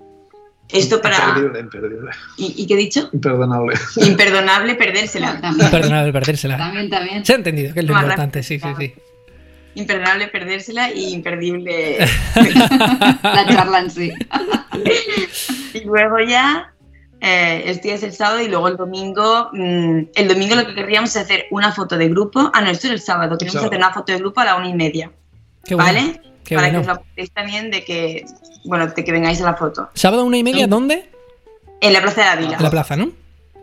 [0.72, 1.18] Esto para...
[1.18, 2.12] Imperdible, imperdible.
[2.38, 3.10] ¿Y, y qué he dicho?
[3.14, 3.78] Imperdonable.
[3.98, 5.40] Imperdonable perdérsela.
[5.40, 6.58] También, Imperdonable perdérsela.
[6.58, 7.26] también, también.
[7.26, 8.94] Se ha entendido, que es lo Más importante, sí, sí, sí.
[9.76, 11.98] Imperdonable perdérsela y imperdible...
[13.24, 14.12] La charla en sí.
[15.74, 16.72] y luego ya...
[17.22, 19.50] Eh, este es el sábado y luego el domingo.
[19.54, 22.52] mm, el domingo lo que querríamos es hacer una foto de grupo.
[22.54, 23.38] Ah, no, esto es el sábado.
[23.38, 25.12] Queremos hacer una foto de grupo a la una y media.
[25.64, 26.14] Qué bueno.
[26.54, 26.82] Para bueno.
[26.84, 28.26] que os apuntéis también de que,
[28.66, 29.90] bueno, de que vengáis a la foto.
[29.96, 30.68] ¿Sábado una y media?
[30.68, 31.10] ¿Dónde?
[31.82, 32.58] En la Plaza de la Vila.
[32.58, 33.10] En la plaza, ¿no?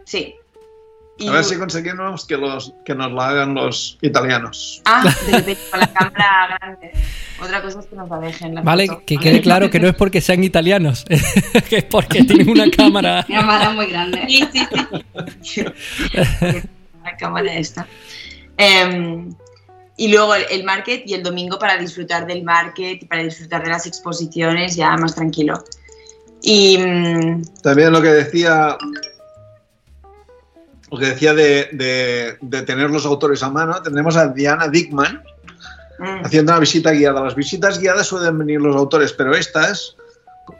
[0.04, 0.34] Sí.
[1.18, 4.82] Y- A ver si conseguimos que, los, que nos la hagan los italianos.
[4.86, 5.04] Ah,
[5.70, 6.90] con la cámara grande.
[7.40, 8.54] Otra cosa es que nos la dejen.
[8.54, 9.02] La Vale, foto.
[9.06, 11.04] que quede claro que no es porque sean italianos,
[11.68, 13.24] que es porque tienen una cámara.
[13.28, 14.24] Una mala muy grande.
[14.28, 14.66] Sí, sí,
[15.42, 15.64] sí.
[17.04, 17.86] la cámara esta.
[18.56, 19.34] Em,
[19.96, 23.62] y luego el, el market y el domingo para disfrutar del market y para disfrutar
[23.62, 25.62] de las exposiciones ya más tranquilo.
[26.42, 28.76] Y mm, También lo que decía.
[30.90, 35.22] Lo que decía de, de- de tener los autores a mano, tendremos a Diana Dickman
[35.98, 37.22] mm, haciendo una visita guiada.
[37.22, 39.96] Las visitas guiadas suelen venir los autores, pero estas,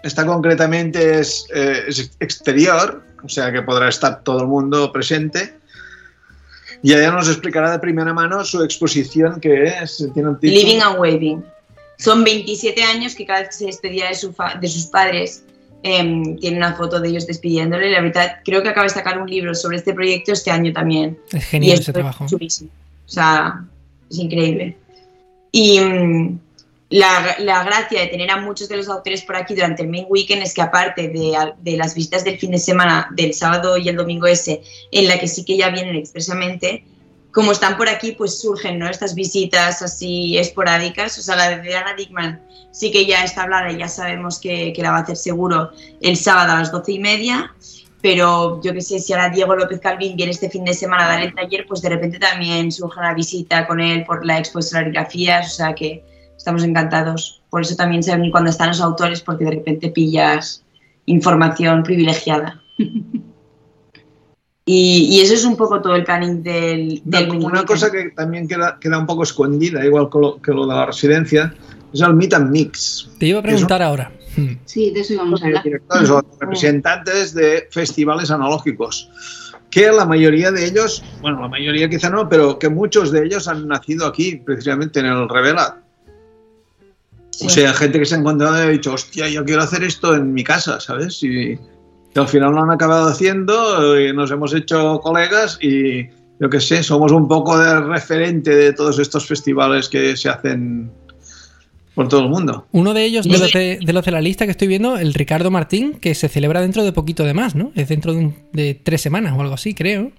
[0.03, 5.55] esta concretamente es, eh, es exterior, o sea que podrá estar todo el mundo presente.
[6.83, 10.61] Y ella nos explicará de primera mano su exposición que es, tiene un título.
[10.61, 11.45] Living and Waving.
[11.99, 15.45] Son 27 años que cada vez que se despedía de, su fa- de sus padres
[15.85, 17.91] em, tiene una foto de ellos despidiéndole.
[17.91, 21.17] La verdad, creo que acaba de sacar un libro sobre este proyecto este año también.
[21.33, 22.27] Es genial ese trabajo.
[22.41, 22.63] es.
[22.63, 23.65] O sea,
[24.11, 24.77] es increíble.
[25.53, 26.39] Y mm,
[26.93, 30.07] la, la gracia de tener a muchos de los autores por aquí durante el main
[30.09, 33.89] weekend es que aparte de, de las visitas del fin de semana, del sábado y
[33.89, 36.85] el domingo ese, en la que sí que ya vienen expresamente,
[37.33, 38.89] como están por aquí, pues surgen ¿no?
[38.91, 41.19] estas visitas así esporádicas.
[41.19, 44.75] O sea, la de Diana Dickman sí que ya está hablada y ya sabemos que,
[44.75, 45.71] que la va a hacer seguro
[46.03, 47.55] el sábado a las doce y media.
[48.03, 51.09] Pero yo que sé, si ahora Diego López Calvín viene este fin de semana a
[51.09, 54.61] dar el taller, pues de repente también surge una visita con él por la expo
[54.61, 55.47] de.
[55.47, 56.12] O sea que
[56.43, 57.41] estamos encantados.
[57.51, 60.65] Por eso también saben cuando están los autores, porque de repente pillas
[61.07, 62.61] información privilegiada.
[64.65, 67.91] Y, y eso es un poco todo el planning del, Una, del mini una cosa
[67.91, 71.53] que también queda, queda un poco escondida, igual que lo, que lo de la residencia,
[71.93, 73.11] es el meet and mix.
[73.19, 74.13] Te iba a preguntar ahora.
[74.37, 74.53] Hmm.
[74.65, 75.65] Sí, de eso íbamos a hablar.
[75.65, 79.11] directores o representantes de festivales analógicos,
[79.69, 83.49] que la mayoría de ellos, bueno, la mayoría quizá no, pero que muchos de ellos
[83.49, 85.82] han nacido aquí, precisamente en el Revela.
[87.33, 87.47] Sí.
[87.47, 90.15] O sea, gente que se ha encontrado y ha dicho, hostia, yo quiero hacer esto
[90.15, 91.23] en mi casa, ¿sabes?
[91.23, 91.59] Y, y
[92.19, 96.07] al final lo han acabado haciendo y nos hemos hecho colegas y
[96.41, 100.91] yo qué sé, somos un poco de referente de todos estos festivales que se hacen
[101.95, 102.67] por todo el mundo.
[102.73, 103.41] Uno de ellos, de Sí.
[103.43, 106.29] los de, de los de la lista que estoy viendo, el Ricardo Martín, que se
[106.29, 107.71] celebra dentro de poquito de más, ¿no?
[107.75, 110.11] Es dentro de, un- de tres semanas o algo así, creo.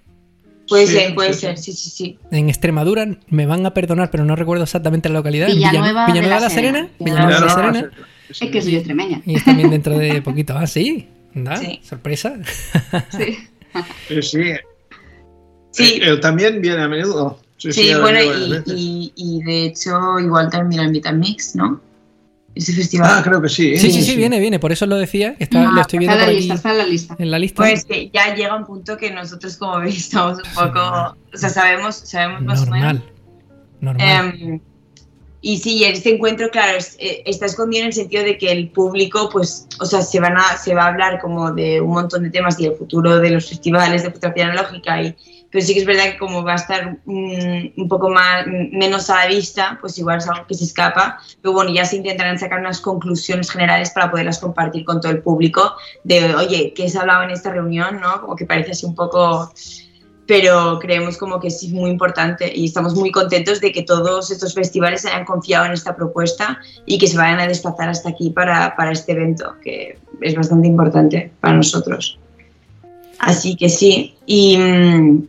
[0.68, 2.20] Puede Sí, ser, puede sí, ser, sí, sí, sí.
[2.32, 5.48] En Extremadura, me van a perdonar, pero no recuerdo exactamente la localidad.
[5.48, 6.78] Villanueva de Villanueva la de la Serena.
[6.80, 6.90] Serena.
[7.00, 7.92] Villanueva de la Serena.
[8.30, 9.22] Es que soy extremeña.
[9.26, 10.58] Y es también dentro de poquito.
[10.58, 11.08] Ah, sí.
[11.36, 11.80] Anda, Sí.
[11.84, 12.36] sorpresa.
[13.18, 13.38] Sí.
[14.22, 14.54] sí,
[15.72, 15.84] sí.
[15.84, 17.40] Eh, Él también viene a menudo.
[17.58, 21.82] Sí, bueno, y, y, y de hecho, igual también Meet and Mix, ¿no?
[22.56, 23.10] Ese festival.
[23.12, 23.78] Ah, creo que sí.
[23.78, 24.60] Sí, sí, sí, viene, viene.
[24.60, 25.36] Por eso lo decía.
[25.40, 27.16] Está, Ah, lo estoy viendo está por en la lista, está en la lista.
[27.20, 27.56] en la lista.
[27.64, 31.18] Pues que ya llega un punto que nosotros, como veis, estamos un poco.
[31.34, 32.94] O sea, sabemos, sabemos más o menos.
[32.94, 33.04] Normal.
[33.82, 34.40] Normal.
[34.44, 34.60] Em,
[35.42, 38.70] y sí, este encuentro, claro, es- eh, está escondido en el sentido de que el
[38.70, 42.24] público, pues, o sea, se, van a, se va a hablar como de un montón
[42.24, 45.16] de temas y el futuro de los festivales de fotografía analógica, y,
[45.54, 49.08] pero sí que es verdad que como va a estar mm, un poco más, menos
[49.12, 52.40] a la vista, pues igual es algo que se escapa, pero bueno, ya se intentarán
[52.40, 56.98] sacar unas conclusiones generales para poderlas compartir con todo el público, de, oye, ¿qué se
[56.98, 58.02] ha hablado en esta reunión?
[58.02, 58.20] ¿no?
[58.20, 59.54] Como que parece así un poco
[60.26, 64.54] pero creemos como que es muy importante y estamos muy contentos de que todos estos
[64.54, 68.74] festivales hayan confiado en esta propuesta y que se vayan a desplazar hasta aquí para,
[68.78, 72.18] para este evento, que es bastante importante para nosotros.
[73.20, 75.28] Así que sí, y, mm,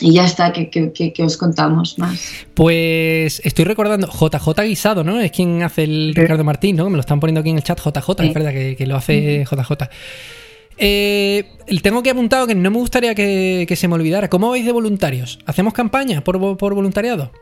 [0.00, 2.44] y ya está, que, que- que- que os contamos más.
[2.54, 5.20] Pues estoy recordando, JJ Guisado, ¿no?
[5.20, 6.20] Es quien hace el Sí.
[6.20, 6.88] Ricardo Martín, ¿no?
[6.90, 8.28] Me lo están poniendo aquí en el chat JJ, Sí.
[8.28, 9.88] es verdad que, que lo hace JJ.
[10.78, 11.44] Eh,
[11.82, 14.28] tengo que apuntado que no me gustaría que, que se me olvidara.
[14.28, 15.38] ¿Cómo vais de voluntarios?
[15.46, 17.32] ¿Hacemos campaña por, por voluntariado?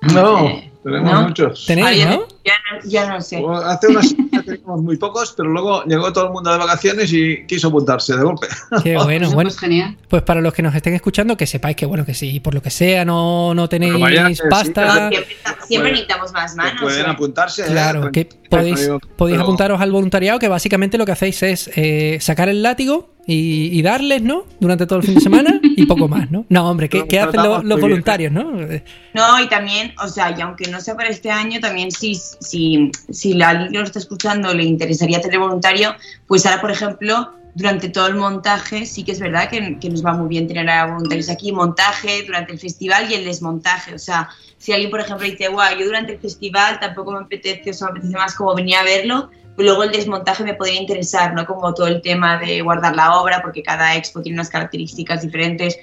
[0.00, 0.71] No.
[0.82, 1.28] Tenemos ¿No?
[1.28, 1.64] muchos.
[1.66, 2.26] Tenéis, Ah, ya, ¿no?
[2.44, 3.36] ya no, ya no sé.
[3.64, 7.46] Hace unas semanas teníamos muy pocos, pero luego llegó todo el mundo de vacaciones y
[7.46, 8.48] quiso apuntarse de golpe.
[8.82, 9.48] Qué bueno, bueno.
[9.50, 9.96] Pues genial.
[10.08, 12.62] Pues para los que nos estén escuchando, que sepáis que, bueno, que si por lo
[12.62, 13.94] que sea no, no tenéis
[14.38, 15.10] sí, pasta,
[15.68, 16.80] siempre, necesitamos más manos.
[16.82, 17.10] pueden ¿eh?
[17.10, 17.62] apuntarse.
[17.62, 17.66] ¿eh?
[17.68, 22.18] Claro, que podéis, podéis pero- apuntaros al voluntariado, que básicamente lo que hacéis es eh,
[22.20, 24.44] sacar el látigo y, y darles, ¿no?
[24.58, 26.44] Durante todo el fin de semana y poco más, ¿no?
[26.48, 28.52] No, hombre, ¿qué, hacen los, voluntarios, no?
[29.14, 32.90] No, y también, o sea, y aunque no sea para este año, también si, si,
[33.10, 35.94] si la- alguien que lo está escuchando le interesaría tener voluntario,
[36.26, 40.04] pues ahora, por ejemplo, durante todo el montaje, sí que es verdad que, que nos
[40.04, 43.94] va muy bien tener a voluntarios aquí, montaje durante el festival y el desmontaje.
[43.94, 44.30] O sea,
[44.62, 47.88] si alguien, por ejemplo, dice, guau, yo durante el festival tampoco me apetece, o sea,
[47.88, 51.44] me apetece más como venir a verlo, pues luego el desmontaje me podría interesar, ¿no?
[51.44, 55.76] Como todo el tema de guardar la obra, porque cada expo tiene unas características diferentes.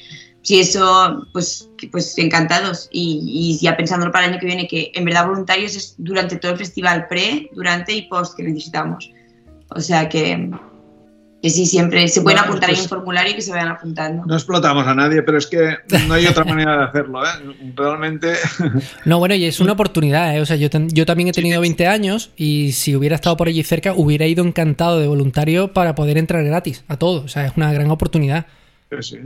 [0.44, 2.88] Si eso, pues, pues encantados.
[2.90, 6.38] Y, y ya pensándolo para el año que viene, que en verdad voluntarios es durante
[6.38, 9.12] todo el festival, pre, durante y post que necesitamos.
[9.76, 10.52] O sea que,
[11.42, 13.70] que sí, siempre se pueden Bueno, apuntar ahí pues- en formulario y que se vayan
[13.70, 14.26] apuntando.
[14.26, 15.76] No explotamos a nadie, pero es que
[16.08, 17.24] no hay otra manera de hacerlo.
[17.26, 17.30] ¿eh?
[17.76, 18.34] Realmente,
[19.06, 20.42] No, bueno, y es una oportunidad, ¿eh?
[20.42, 23.48] O sea, yo, ten- yo también he tenido 20 años y si hubiera estado por
[23.48, 27.24] allí cerca, hubiera ido encantado de voluntario para poder entrar gratis a todo.
[27.24, 28.46] O sea, es una gran oportunidad.
[28.90, 29.20] pues sí.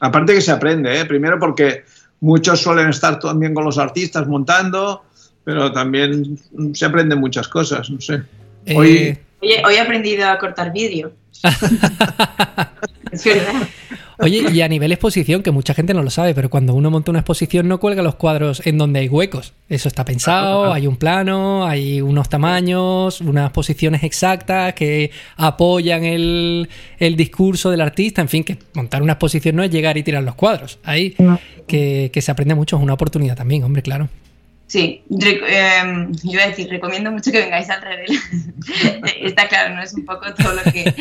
[0.00, 1.04] aparte que se aprende, ¿eh?
[1.06, 1.84] primero porque
[2.20, 5.04] muchos suelen estar también con los artistas montando,
[5.44, 6.38] pero también
[6.74, 8.20] se aprenden muchas cosas, no sé.
[8.66, 11.12] Eh, Hoy- Oye, hoy he aprendido a cortar vídeo.
[13.12, 13.68] Es verdad.
[14.18, 17.10] Oye, y a nivel exposición, que mucha gente no lo sabe, pero cuando uno monta
[17.10, 19.54] una exposición no cuelga los cuadros en donde hay huecos.
[19.68, 26.68] Eso está pensado, hay un plano, hay unos tamaños, unas posiciones exactas que apoyan el,
[26.98, 28.22] el discurso del artista.
[28.22, 30.78] En fin, que montar una exposición no es llegar y tirar los cuadros.
[30.84, 31.16] Ahí
[31.66, 34.08] que, que se aprende mucho, es una oportunidad también, hombre, claro.
[34.66, 38.18] Sí, eh, yo iba a decir, recomiendo mucho que vengáis al Redel.
[39.20, 40.94] Está claro, no es un poco todo lo que...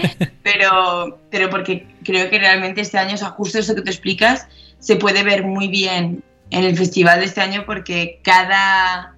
[0.43, 4.47] Pero, pero porque creo que realmente este año, o sea, justo eso que tú explicas,
[4.79, 9.15] se puede ver muy bien en el festival de este año porque cada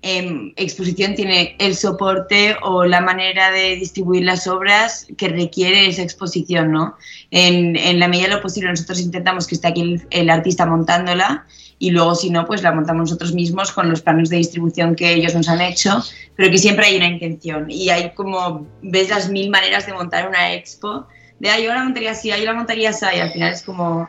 [0.00, 6.02] em, exposición tiene el soporte o la manera de distribuir las obras que requiere esa
[6.02, 6.96] exposición, ¿no?
[7.30, 10.64] En, en la medida de lo posible nosotros intentamos que esté aquí el, el artista
[10.64, 11.46] montándola
[11.82, 15.12] y luego si no, pues la montamos nosotros mismos con los planos de distribución que
[15.14, 15.90] ellos nos han hecho,
[16.36, 17.68] pero que siempre hay una intención.
[17.68, 21.08] Y hay como, ves las mil maneras de montar una expo,
[21.40, 23.62] de ah, yo la montaría así, ah, yo la montaría así, y al final es
[23.62, 24.08] como,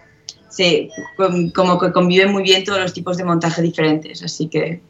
[0.49, 4.81] se, com- como que conviven muy bien todos los tipos de montaje diferentes, así que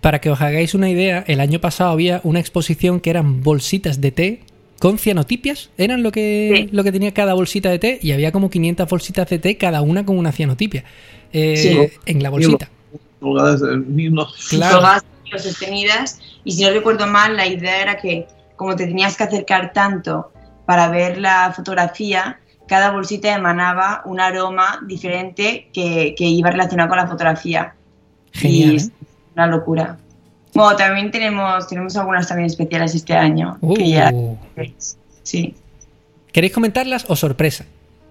[0.00, 4.00] Para que os hagáis una idea, el año pasado había una exposición que eran bolsitas
[4.00, 4.40] de té
[4.82, 5.70] con cianotipias.
[5.78, 6.68] Eran lo que, Sí.
[6.72, 9.80] lo que tenía cada bolsita de té y había como 500 bolsitas de té, cada
[9.80, 10.82] una con una cianotipia.
[11.32, 11.98] eh, Sí.
[12.04, 12.68] En la bolsita.
[13.20, 14.26] Colgadas del mismo.
[14.50, 14.82] Claro.
[15.38, 18.26] sostenidas y si no recuerdo mal la idea era que
[18.56, 20.30] como te tenías que acercar tanto
[20.66, 26.98] para ver la fotografía cada bolsita emanaba un aroma diferente que, que iba relacionado con
[26.98, 27.74] la fotografía
[28.32, 28.68] Genial.
[28.68, 28.76] y ¿eh?
[28.76, 28.90] es
[29.34, 29.96] una locura
[30.54, 34.12] bueno también tenemos tenemos algunas también especiales este año Uh, que ya
[35.22, 35.54] sí
[36.32, 37.64] ¿Queréis comentarlas o sorpresa?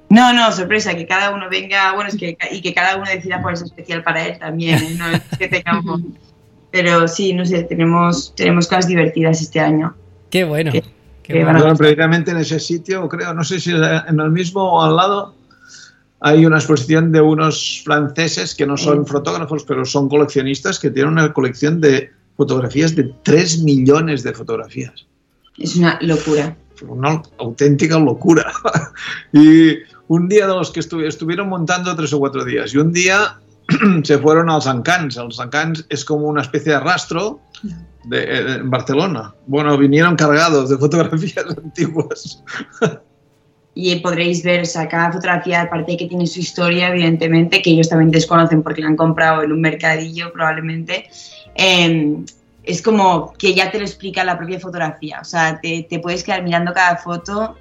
[0.10, 3.42] no, no, sorpresa, que cada uno venga, bueno, es que, y que cada uno decida
[3.42, 4.96] cuál es especial para él también, ¿eh?
[4.98, 6.02] no es que tengamos,
[6.72, 9.96] pero sí, no sé, tenemos, tenemos cosas divertidas este año.
[10.30, 10.72] Qué bueno.
[10.72, 10.82] Que-
[11.24, 11.76] qué que bueno.
[11.78, 15.34] precisamente en ese sitio, creo, no sé si en el mismo o al lado,
[16.20, 21.14] hay una exposición de unos franceses que no son fotógrafos, pero son coleccionistas que tienen
[21.14, 25.08] una colección de fotografías de 3 millones de fotografías.
[25.58, 26.56] Es una locura.
[26.88, 28.52] Una auténtica locura.
[29.34, 29.76] y
[30.08, 33.38] un día de los que estu- estuvieron montando tres o cuatro días, y un día
[34.04, 35.18] se fueron al Sancans.
[35.18, 37.40] El Sancans es como una especie de rastro
[38.06, 39.34] de, eh, en Barcelona.
[39.48, 42.44] Bueno, vinieron cargados de fotografías antiguas.
[43.74, 47.70] Y podréis ver, o sea, cada fotografía, aparte de que tiene su historia, evidentemente, que
[47.70, 51.10] ellos también desconocen porque la han comprado en un mercadillo probablemente,
[51.56, 52.18] eh,
[52.64, 55.20] es como que ya te lo explica la propia fotografía.
[55.22, 57.58] O sea, te, te puedes quedar mirando cada foto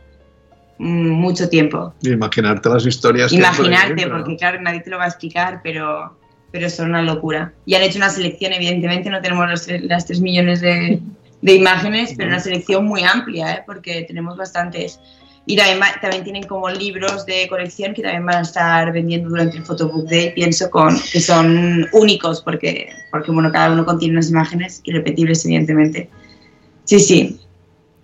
[0.78, 1.94] mm, mucho tiempo.
[2.02, 3.30] Imaginarte las historias.
[3.30, 4.16] que ahí Imaginarte, ¿no?
[4.18, 6.16] porque claro, nadie te lo va a explicar, pero,
[6.50, 7.52] pero son una locura.
[7.64, 11.00] Y han hecho una selección, evidentemente, no tenemos los las 3 millones de,
[11.42, 13.62] de imágenes, pero una selección muy amplia, ¿eh?
[13.66, 15.00] porque tenemos bastantes.
[15.46, 19.56] Y también, también tienen como libros de colección que también van a estar vendiendo durante
[19.56, 24.30] el Photobook Day, pienso con, que son únicos, porque, porque bueno, cada uno contiene unas
[24.30, 26.10] imágenes irrepetibles, evidentemente.
[26.84, 27.40] Sí, sí.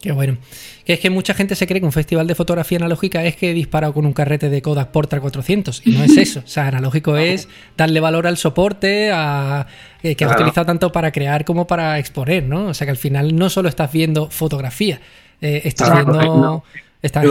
[0.01, 0.37] Qué bueno.
[0.85, 3.51] Que es que mucha gente se cree que un festival de fotografía analógica es que
[3.51, 6.41] he disparado con un carrete de Kodak Portra 400 y no es eso.
[6.45, 9.67] O sea, analógico es darle valor al soporte, a,
[10.03, 10.43] eh, que has Claro.
[10.43, 12.67] utilizado tanto para crear como para exponer, ¿no?
[12.69, 15.01] O sea, que al final no solo estás viendo fotografía,
[15.41, 16.37] eh, estás Claro, viendo...
[16.37, 16.65] no.
[17.03, 17.25] estás-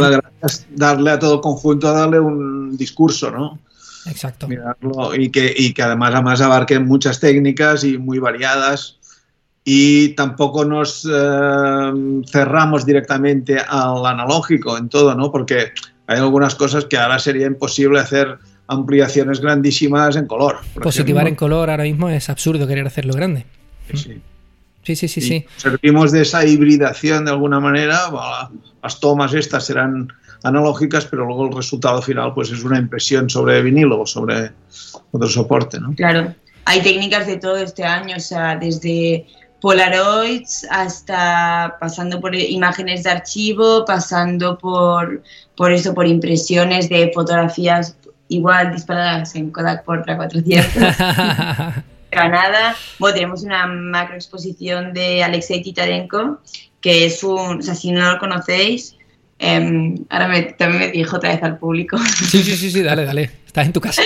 [0.44, 3.60] es darle a todo conjunto, darle un discurso, ¿no?
[4.08, 4.48] Exacto.
[4.48, 8.98] Mirarlo y que, y que además, además abarque muchas técnicas y muy variadas.
[9.68, 15.32] Y tampoco nos eh, cerramos directamente al analógico en todo, ¿no?
[15.32, 15.72] Porque
[16.06, 18.38] hay algunas cosas que ahora sería imposible hacer
[18.68, 20.58] ampliaciones grandísimas en color.
[20.82, 23.46] Positivar en color ahora mismo es absurdo querer hacerlo grande.
[23.94, 24.22] Sí.
[24.86, 25.46] Sí, sí, sí, sí.
[25.58, 28.02] Servimos de esa hibridación de alguna manera.
[28.84, 30.14] Las tomas estas serán
[30.44, 34.52] analógicas, pero luego el resultado final pues es una impresión sobre vinilo o sobre
[35.12, 35.96] otro soporte, ¿no?
[35.96, 36.36] Claro,
[36.66, 39.26] hay técnicas de todo este año, o sea, desde
[39.62, 45.24] Polaroids hasta pasando por imágenes de archivo, pasando por,
[45.56, 47.96] por eso, por impresiones de fotografías
[48.28, 50.74] igual disparadas en Kodak Portra 400.
[52.12, 52.76] Granada.
[53.00, 56.40] Bueno, tenemos una macro exposición de Alexei Titarenko,
[56.82, 58.96] que es un, o sea, si no lo conocéis,
[59.38, 61.98] em, ahora me, también me dirijo otra vez al público.
[61.98, 63.32] Sí, sí, sí, sí, dale, dale.
[63.46, 64.02] Estás en tu casa.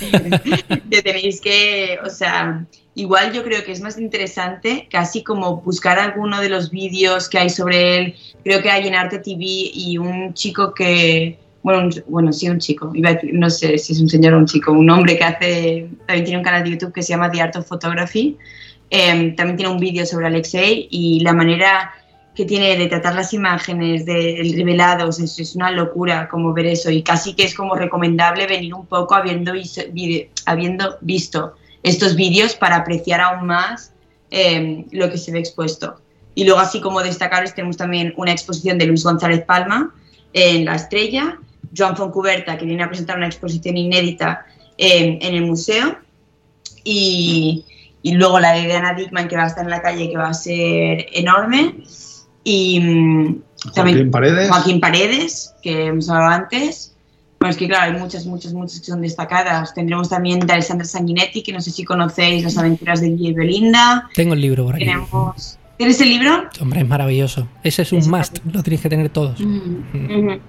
[0.90, 5.98] que tenéis que, o sea, igual yo creo que es más interesante casi como buscar
[5.98, 8.14] alguno de los vídeos que hay sobre él.
[8.44, 12.58] Creo que hay en Arte TV y un chico que, bueno, un- bueno sí, un
[12.58, 15.16] chico, iba a decir- no sé si es un señor o un chico, un hombre
[15.16, 18.36] que hace, también tiene un canal de YouTube que se llama The Art of Photography.
[18.90, 21.92] Em, también tiene un vídeo sobre Alexei y la manera
[22.34, 26.52] que tiene de tratar las imágenes, de el revelado, o sea, es, una locura como
[26.52, 29.52] ver eso y casi que es como recomendable venir un poco habiendo,
[30.46, 31.54] habiendo visto
[31.84, 33.92] estos vídeos para apreciar aún más
[34.32, 36.00] eh, lo que se ve expuesto.
[36.34, 39.94] Y luego así como destacaros tenemos también una exposición de Luis González Palma
[40.32, 41.38] en La Estrella,
[41.76, 44.44] Joan Foncuberta que viene a presentar una exposición inédita
[44.76, 45.96] eh, en el museo
[46.82, 47.64] y,
[48.02, 50.30] y luego la de Diana Dickman que va a estar en la calle que va
[50.30, 51.76] a ser enorme
[52.42, 53.42] y mm,
[53.74, 54.48] Joaquín Paredes.
[54.48, 56.93] Joaquín Paredes, que hemos hablado antes.
[57.44, 59.74] Bueno, es que claro, hay muchas, muchas, muchas que son destacadas.
[59.74, 63.32] Tendremos también de Alessandra Sanguinetti, que no sé si conocéis las aventuras de Guy y
[63.34, 64.08] Belinda.
[64.14, 64.86] Tengo el libro por aquí.
[64.86, 65.58] Tenemos...
[65.76, 66.44] ¿Tienes el libro?
[66.62, 67.46] Hombre, es maravilloso.
[67.62, 68.38] Ese es un Es must.
[68.50, 69.38] Lo tenéis que tener todos.
[69.40, 69.82] Mm.
[69.92, 70.40] Ujú.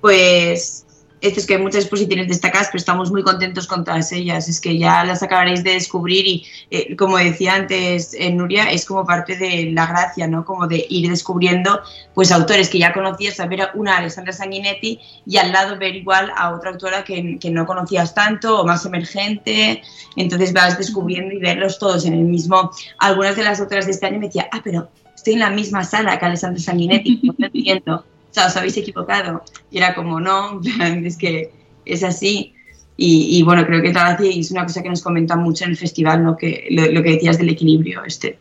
[0.00, 0.86] Pues
[1.22, 4.48] esto es que hay muchas exposiciones destacadas, pero estamos muy contentos con todas ellas.
[4.48, 8.84] Es que ya las acabaréis de descubrir y, eh, como decía antes eh, Nuria, es
[8.84, 10.44] como parte de la gracia, ¿no?
[10.44, 11.80] Como de ir descubriendo
[12.12, 16.32] pues autores que ya conocías, a ver una Alessandra Sanguinetti y al lado ver igual
[16.36, 19.80] a otra autora que, que no conocías tanto o más emergente.
[20.16, 22.72] Entonces vas descubriendo y verlos todos en el mismo.
[22.98, 25.84] Algunas de las autoras de este año me decían, ah, pero estoy en la misma
[25.84, 28.04] sala que Alessandra Sanguinetti, no entiendo.
[28.32, 29.44] O sea, os habéis equivocado.
[29.70, 31.52] Y era como, no, en plan, es que
[31.84, 32.54] es así.
[32.96, 35.64] Y, y bueno, creo que es gracia y es una cosa que nos comentan mucho
[35.64, 36.36] en el festival, ¿no?
[36.36, 38.02] que, lo, lo que decías del equilibrio.
[38.04, 38.38] Este.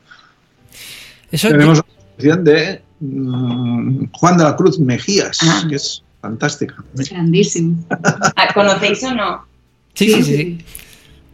[1.30, 5.66] Eso Tenemos una exposición de mm, Juan de la Cruz Mejías, Ah.
[5.70, 6.76] que es fantástica.
[6.94, 7.84] Grandísimo.
[8.38, 9.46] Ah, ¿Conocéis o no?
[9.94, 10.58] sí, sí, sí, sí.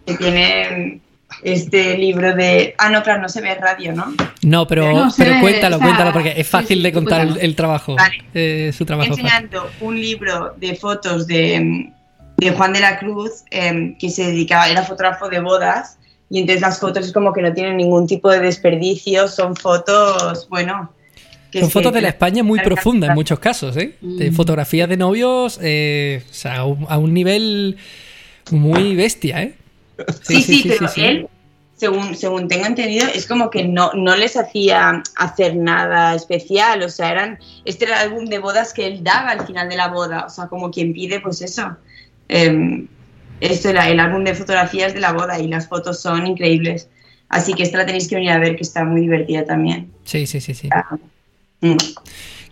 [0.05, 1.01] Que tiene
[1.44, 2.74] este libro de...
[2.78, 4.14] Ah, no, claro, no se ve radio, ¿no?
[4.42, 7.28] No, pero, No sé, pero cuéntalo, o sea, cuéntalo, porque es fácil sí, de contar
[7.40, 7.96] el, trabajo.
[7.96, 8.24] Vale.
[8.34, 9.10] eh, su Estoy trabajo.
[9.10, 9.26] fácil.
[9.26, 11.92] enseñando un libro de fotos de,
[12.38, 15.98] de Juan de la Cruz em, que se dedicaba, era fotógrafo de bodas
[16.30, 20.48] y entonces las fotos es como que no tienen ningún tipo de desperdicio, son fotos,
[20.50, 20.92] bueno...
[21.52, 23.96] que Son fotos de la España muy profunda en muchos casos, ¿eh?
[24.02, 24.34] De Mm.
[24.34, 27.78] fotografías de novios, eh, o sea, a un, a un nivel
[28.52, 29.54] muy bestia, ¿eh?
[30.22, 31.28] Sí, sí, pero él,
[31.76, 36.89] según, según tengo entendido, es como que no, no les hacía hacer nada especial, o
[36.89, 39.88] sea, eran, este era el álbum de bodas que él daba al final de la
[39.88, 41.78] boda, o sea, como quien pide, pues eso.
[42.30, 42.88] Em,
[43.39, 46.89] esto era el álbum de fotografías de la boda y las fotos son increíbles.
[47.30, 49.91] Así que esta la tenéis que venir a ver, que está muy divertida también.
[50.06, 50.70] Sí, sí, sí, sí.
[51.62, 51.76] Mm.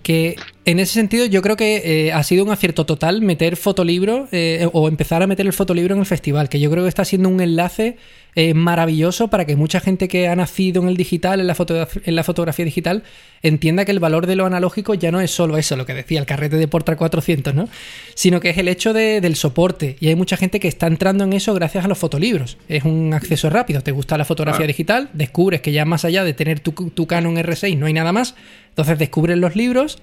[0.04, 0.36] Que
[0.66, 4.68] en ese sentido yo creo que eh, ha sido un acierto total meter fotolibro eh,
[4.74, 7.30] o empezar a meter el fotolibro en el festival, que yo creo que está siendo
[7.30, 7.98] un enlace
[8.38, 11.56] eh, maravilloso para que mucha gente que ha nacido en el digital, en la,
[12.04, 13.04] en la fotografía digital,
[13.44, 16.20] entienda que el valor de lo analógico ya no es solo eso, lo que decía
[16.20, 17.70] el carrete de Portra 400, ¿no?
[18.14, 19.96] Sino que es el hecho de- del soporte.
[20.02, 22.58] Y hay mucha gente que está entrando en eso gracias a los fotolibros.
[22.68, 23.82] Es un acceso rápido.
[23.82, 24.68] Te gusta la fotografía Ah.
[24.68, 28.12] digital, descubres que ya más allá de tener tu, tu Canon R6 no hay nada
[28.12, 28.36] más.
[28.70, 30.00] Entonces descubres los libros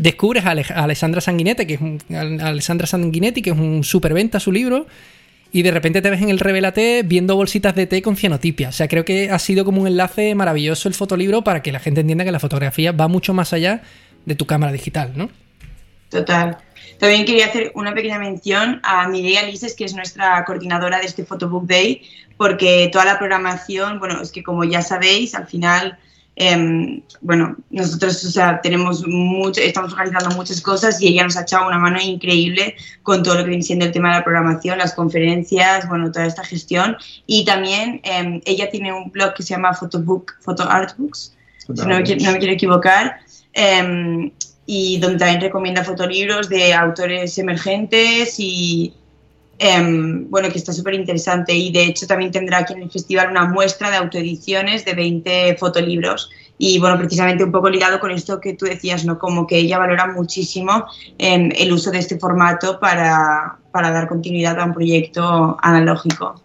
[0.00, 1.98] descubres a, Ale- a Alessandra Sanguinetti, que es un,
[2.40, 4.86] Alessandra Sanguinetti, que es un superventa su libro,
[5.52, 8.68] y de repente te ves en el Revelate viendo bolsitas de té con cianotipia.
[8.68, 11.80] O sea, creo que ha sido como un enlace maravilloso el fotolibro para que la
[11.80, 13.82] gente entienda que la fotografía va mucho más allá
[14.26, 15.28] de tu cámara digital, ¿no?
[16.08, 16.58] Total.
[16.98, 21.24] También quería hacer una pequeña mención a Mireia Lises, que es nuestra coordinadora de este
[21.24, 22.02] Photobook Day,
[22.36, 25.98] porque toda la programación, bueno, es que como ya sabéis, al final
[26.42, 31.42] Em, bueno, nosotros o sea, tenemos mucho, estamos organizando muchas cosas y ella nos ha
[31.42, 34.78] echado una mano increíble con todo lo que viene siendo el tema de la programación,
[34.78, 36.96] las conferencias, bueno, toda esta gestión.
[37.26, 41.84] Y también em, ella tiene un blog que se llama Photobook, Photo Artbooks, si no
[41.84, 43.20] me, no me, quiero equivocar,
[43.52, 44.30] em,
[44.64, 48.94] y donde también recomienda fotolibros de autores emergentes y,
[49.62, 53.30] Em, bueno, que está súper interesante y de hecho también tendrá aquí en el festival
[53.30, 58.40] una muestra de autoediciones de 20 fotolibros y bueno, precisamente un poco ligado con esto
[58.40, 59.18] que tú decías, ¿no?
[59.18, 60.86] Como que ella valora muchísimo
[61.18, 66.40] em, el uso de este formato para, para, dar continuidad a un proyecto analógico.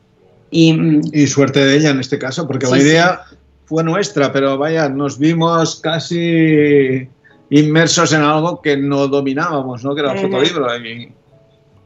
[0.51, 3.37] Y, mm, y suerte de ella en este caso, porque sí, la idea sí.
[3.63, 7.07] fue nuestra, pero vaya, nos vimos casi
[7.49, 9.95] inmersos en algo que no dominábamos, ¿no?
[9.95, 10.67] Que era el fotolibro.
[10.79, 11.14] Y,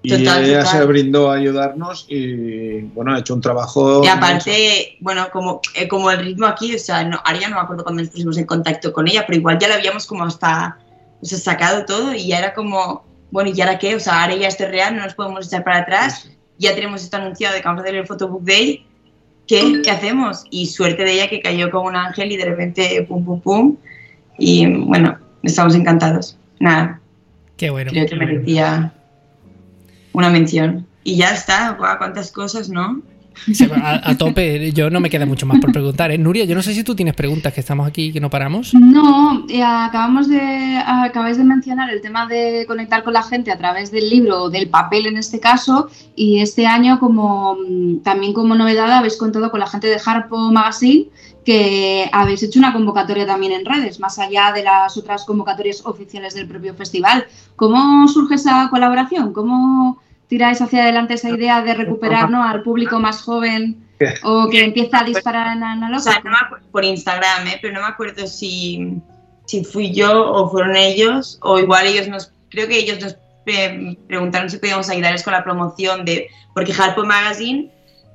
[0.02, 0.80] y total, ella total.
[0.80, 4.02] se brindó a ayudarnos y bueno, ha hecho un trabajo.
[4.04, 7.56] Y aparte, bueno, como, eh, como el ritmo aquí, o sea, no, ahora ya no
[7.56, 10.24] me acuerdo cuando nos pusimos en contacto con ella, pero igual ya la habíamos como
[10.24, 10.78] hasta
[11.22, 13.96] o sea, sacado todo y ya era como, bueno, ¿y ahora qué?
[13.96, 17.04] O sea, ahora ya esto es real, no nos podemos echar para atrás, ya tenemos
[17.04, 18.86] esto anunciado de que vamos a hacer el Photobook Day,
[19.48, 20.46] ¿qué, ¿qué hacemos?
[20.50, 23.78] Y suerte de ella que cayó como un ángel y de repente pum, pum, pum.
[24.38, 26.38] Y bueno, estamos encantados.
[26.60, 27.02] Nada.
[27.58, 27.92] Qué bueno.
[27.92, 28.94] Creo que merecía
[30.14, 30.86] una mención.
[31.04, 33.02] Y ya está, Guau, cuántas cosas, ¿no?
[33.82, 36.12] A, a, tope, yo no me queda mucho más por preguntar.
[36.12, 36.18] ¿eh?
[36.18, 38.74] Nuria, yo no sé si tú tienes preguntas, que estamos aquí y que no paramos.
[38.74, 43.58] No, eh, acabamos de, acabáis de mencionar el tema de conectar con la gente a
[43.58, 47.58] través del libro o del papel en este caso, y este año como
[48.04, 51.08] también como novedad habéis contado con la gente de Harpo Magazine
[51.46, 56.34] que habéis hecho una convocatoria también en redes, más allá de las otras convocatorias oficiales
[56.34, 57.26] del propio festival.
[57.56, 59.34] ¿Cómo surge esa colaboración?
[59.34, 62.44] ¿Cómo tiráis hacia adelante esa idea de recuperar ¿no?
[62.44, 63.88] al público más joven
[64.24, 66.10] o que empieza a disparar en analógico?
[66.10, 67.60] O sea, no por Instagram, ¿eh?
[67.62, 69.02] pero no me acuerdo si,
[69.46, 73.18] si fui yo o fueron ellos, o igual ellos nos, creo que ellos nos
[73.48, 77.72] eh, preguntaron si podíamos ayudarles con la promoción de, porque Harpo Magazine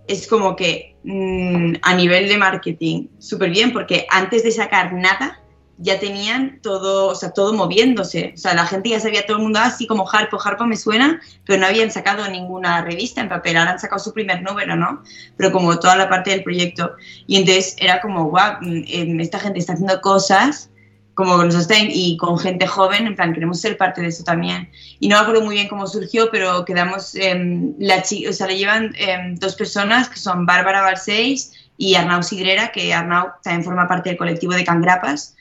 [0.06, 5.40] es como que mmm, a nivel de marketing súper bien, porque antes de sacar nada,
[5.78, 8.32] ya tenían todo, o sea, todo moviéndose.
[8.34, 11.20] O sea, la gente ya sabía, todo el mundo así como Harpo, Harpo me suena,
[11.44, 15.02] pero no habían sacado ninguna revista en papel, ahora han sacado su primer número, ¿no?
[15.36, 16.92] Pero como toda la parte del proyecto.
[17.26, 20.70] Y entonces era como, guau, esta gente está haciendo cosas
[21.14, 24.68] como nos estén y con gente joven, en plan, queremos ser parte de eso también.
[24.98, 28.58] Y no me acuerdo muy bien cómo surgió, pero quedamos, eh, la o sea, le
[28.58, 33.88] llevan eh, dos personas que son Bárbara Balseis y Arnau Sidrera, que Arnau también forma
[33.88, 35.36] parte del colectivo de Cangrapas.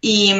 [0.00, 0.32] Y,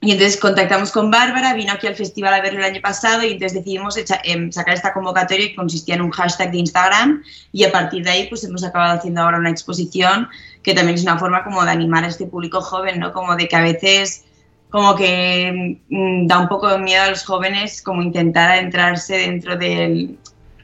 [0.00, 3.32] y, entonces contactamos con Bárbara, vino aquí al festival a verlo el año pasado y
[3.32, 7.64] entonces decidimos echa, eh, sacar esta convocatoria que consistía en un hashtag de Instagram y
[7.64, 10.28] a partir de ahí pues hemos acabado haciendo ahora una exposición
[10.64, 13.12] que también es una forma como de animar a este público joven, ¿no?
[13.12, 14.24] Como de que a veces
[14.70, 19.56] como que mmm, da un poco de miedo a los jóvenes como intentar adentrarse dentro
[19.56, 20.18] del...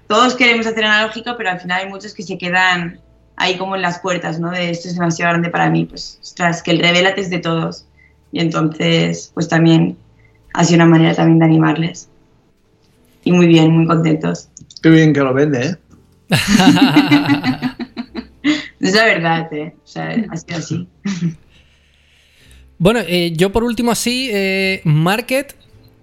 [0.08, 2.98] Todos queremos hacer analógico, pero al final hay muchos que se quedan
[3.36, 4.50] ahí como en las puertas, ¿no?
[4.50, 7.86] De esto es demasiado grande para mí, pues, ostras, que el revelate es de todos.
[8.32, 9.96] Y entonces, pues también
[10.54, 12.08] ha sido una manera también de animarles.
[13.22, 14.48] Y muy bien, muy contentos.
[14.82, 15.76] Qué bien que lo vende, ¿eh?
[18.80, 19.74] es la verdad, ¿eh?
[19.82, 20.88] O sea, ha sido así.
[22.82, 25.54] Bueno, eh, yo por último así, eh, Market,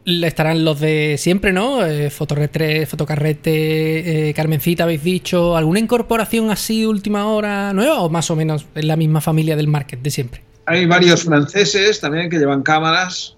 [0.07, 1.85] estarán los de siempre, ¿no?
[1.85, 5.57] Eh, Fotocarrete, eh, Carmencita, habéis dicho.
[5.57, 9.55] ¿Alguna incorporación así de última hora nueva o más o menos en la misma familia
[9.55, 10.41] del market de siempre?
[10.65, 13.35] Hay varios franceses también que llevan cámaras.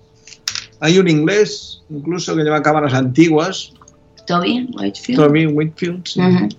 [0.79, 3.73] Hay un inglés incluso que lleva cámaras antiguas.
[4.27, 5.21] Toby Whitefield.
[5.21, 6.19] Toby Whitefield, sí.
[6.19, 6.57] Uh -huh.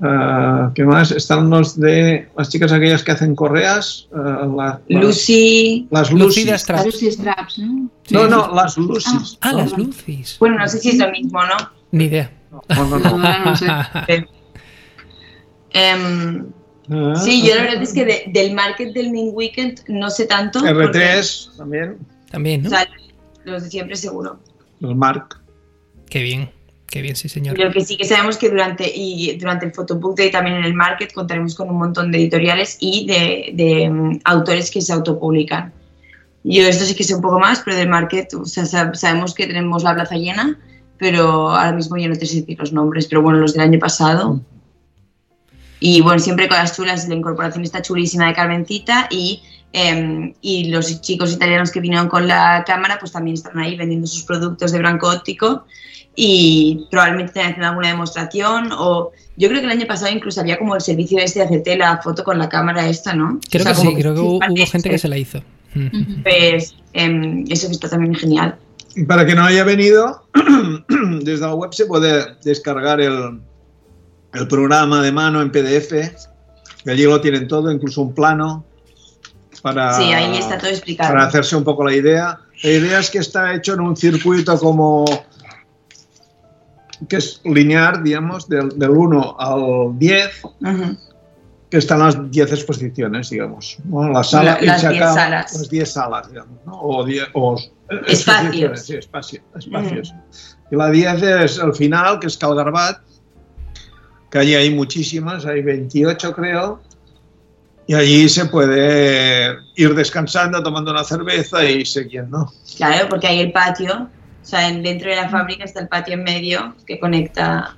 [0.00, 1.10] Uh, ¿Qué más?
[1.10, 4.08] Están los de las chicas aquellas que hacen correas.
[4.12, 5.88] Uh, la, la, Lucy.
[5.90, 6.58] Las Lucy Lucy.
[6.58, 6.86] Straps.
[6.86, 7.90] Lucy Straps, ¿no?
[8.04, 9.38] Sí, no, no, las Lucy's.
[9.42, 10.38] Ah, ah las Lucy's.
[10.38, 11.70] Bueno, no sé si es lo mismo, ¿no?
[11.92, 12.30] Ni idea.
[12.50, 13.56] No, no, no.
[13.56, 13.66] sé.
[15.74, 16.46] um,
[16.90, 20.24] ah, sí, yo la verdad es que de, del market del Main Weekend no sé
[20.24, 20.60] tanto.
[20.60, 21.98] R3 porque, también.
[22.30, 22.68] También, ¿no?
[22.68, 22.88] O sea,
[23.44, 24.40] los de siempre seguro.
[24.78, 25.42] Los Mark.
[26.08, 26.50] Qué bien.
[26.90, 27.56] Qué bien, sí, señor.
[27.56, 30.74] Lo que sí que sabemos que durante, y durante el Photobook Day también en el
[30.74, 35.72] Market contaremos con un montón de editoriales y de, de um, autores que se autopublican.
[36.42, 39.46] Yo esto sí que sé un poco más, pero del Market o sea, sabemos que
[39.46, 40.58] tenemos la plaza llena,
[40.98, 43.78] pero ahora mismo ya no te sé decir los nombres, pero bueno, los del año
[43.78, 44.40] pasado.
[45.78, 50.70] Y bueno, siempre con las chulas, la incorporación está chulísima de Carmencita y, em, y
[50.70, 54.72] los chicos italianos que vinieron con la cámara pues también están ahí vendiendo sus productos
[54.72, 55.66] de blanco óptico
[56.22, 60.58] y probablemente estén haciendo alguna demostración o yo creo que el año pasado incluso había
[60.58, 63.40] como el servicio este de hacerte la foto con la cámara esta, ¿no?
[63.50, 65.42] Creo O sea, que sí, creo que hubo, gente que se la hizo.
[66.22, 68.54] Pues em, eso está también genial.
[68.94, 70.26] Y para quien no haya venido,
[71.22, 73.40] desde la web se puede descargar el,
[74.34, 75.90] el programa de mano en PDF.
[76.84, 78.66] Y allí lo tienen todo, incluso un plano
[79.62, 81.14] para, Sí, ahí está todo explicado.
[81.14, 82.40] para hacerse un poco la idea.
[82.62, 85.06] La idea es que está hecho en un circuito como
[87.08, 90.96] que es lineal, digamos, del, del 1 al 10, Ujú.
[91.70, 93.78] que están las 10 exposiciones, digamos.
[93.84, 94.08] ¿no?
[94.10, 95.52] La sala La- las y se 10 acaba- salas.
[95.54, 96.72] Las 10 salas, digamos, ¿no?
[96.80, 98.12] O, 10 o Espacios.
[98.12, 100.14] exposiciones, Sí, espacio- espacios.
[100.70, 102.98] Y la 10 es el final, que es Calgarbat,
[104.30, 106.80] que allí hay muchísimas, hay 28 creo,
[107.86, 112.52] y allí se puede ir descansando, tomando una cerveza y siguiendo.
[112.76, 114.08] Claro, porque hay el patio,
[114.42, 117.76] o sea, en- dentro de la fábrica está el patio en medio que conecta.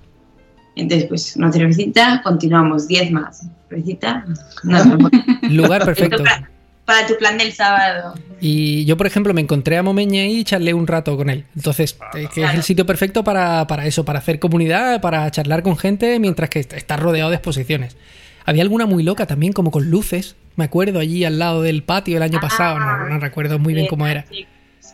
[0.76, 3.46] Entonces, pues una cervecita, continuamos, 10 más.
[3.68, 4.24] Cervecita,
[4.62, 5.10] vemos.
[5.50, 6.22] Lugar perfecto.
[6.22, 6.48] Para,
[6.86, 8.14] para tu plan del sábado.
[8.40, 11.44] Y yo, por ejemplo, me encontré a Momeña y charlé un rato con él.
[11.54, 12.56] Entonces, eh, que es Claro.
[12.56, 16.60] el sitio perfecto para, para eso, para hacer comunidad, para charlar con gente mientras que
[16.60, 17.96] est- estás rodeado de exposiciones.
[18.46, 20.36] Había alguna muy loca también, como con luces.
[20.56, 22.78] Me acuerdo allí al lado del patio el año Ah, pasado.
[22.78, 24.24] No, no recuerdo muy bien cómo era.
[24.30, 24.46] Sí.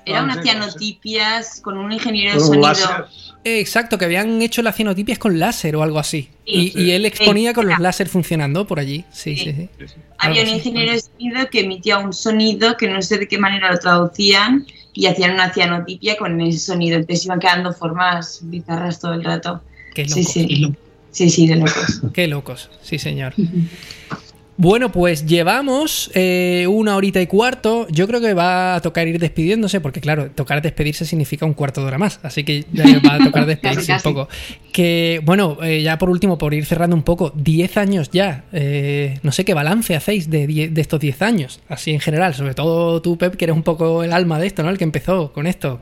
[0.08, 2.68] Era Ah, una sí, cianotipias con un ingeniero de sonido.
[2.68, 3.04] láser.
[3.44, 6.28] Eh, Exacto, que habían hecho las cianotipias con láser o algo así.
[6.44, 7.82] Y, Sí, y él exponía con los Sí.
[7.82, 9.04] láser funcionando por allí.
[9.12, 9.68] Sí, sí, Sí.
[9.86, 9.94] sí.
[10.18, 13.70] Había un ingeniero de sonido que emitía un sonido que no sé de qué manera
[13.72, 16.96] lo traducían y hacían una cianotipia con ese sonido.
[16.96, 19.62] Entonces iban quedando formas bizarras todo el rato.
[19.94, 20.32] Qué Sí, locos.
[20.32, 20.76] sí.
[21.10, 22.02] Sí, sí, de locos.
[22.12, 23.34] Qué locos, sí señor.
[24.60, 27.86] Bueno, pues llevamos eh, una horita y cuarto.
[27.90, 31.80] Yo creo que va a tocar ir despidiéndose, porque claro, tocar despedirse significa un cuarto
[31.80, 32.18] de hora más.
[32.24, 34.08] Así que ya va a tocar despedirse Casi, casi.
[34.08, 34.28] un poco.
[34.72, 38.46] Que, bueno, eh, ya por último, por ir cerrando un poco, 10 años ya.
[38.50, 42.34] eh, no sé qué balance hacéis de, de estos 10 años, así en general.
[42.34, 44.70] Sobre todo tú, Pep, que eres un poco el alma de esto, ¿no?
[44.70, 45.78] El que empezó con esto.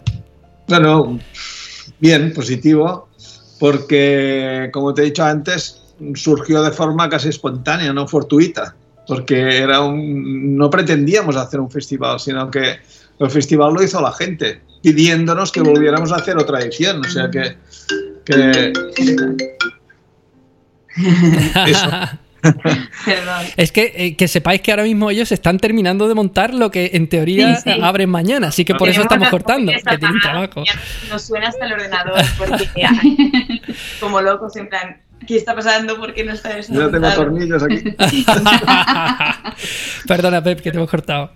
[0.68, 1.18] Bueno,
[1.98, 3.08] bien, positivo,
[3.58, 5.80] porque como te he dicho antes,
[6.14, 8.74] surgió de forma casi espontánea, no fortuita,
[9.06, 12.78] porque era un, no pretendíamos hacer un festival, sino que
[13.18, 17.30] el festival lo hizo la gente, pidiéndonos que volviéramos a hacer otra edición, o sea
[17.30, 17.56] que,
[18.24, 18.72] que
[21.66, 21.90] eso.
[23.56, 26.90] Es que, eh, que sepáis que ahora mismo ellos están terminando de montar lo que
[26.94, 27.80] en teoría Sí, sí.
[27.82, 30.62] abren mañana, así que por eso estamos cortando, que tienen trabajo.
[31.10, 32.68] Nos suena hasta el ordenador porque
[34.00, 35.96] como locos en plan, ¿qué está pasando?
[35.98, 36.72] ¿Por qué no está eso?
[36.72, 37.94] yo tengo tornillos aquí.
[40.08, 41.30] Perdona, Pep, que te hemos cortado.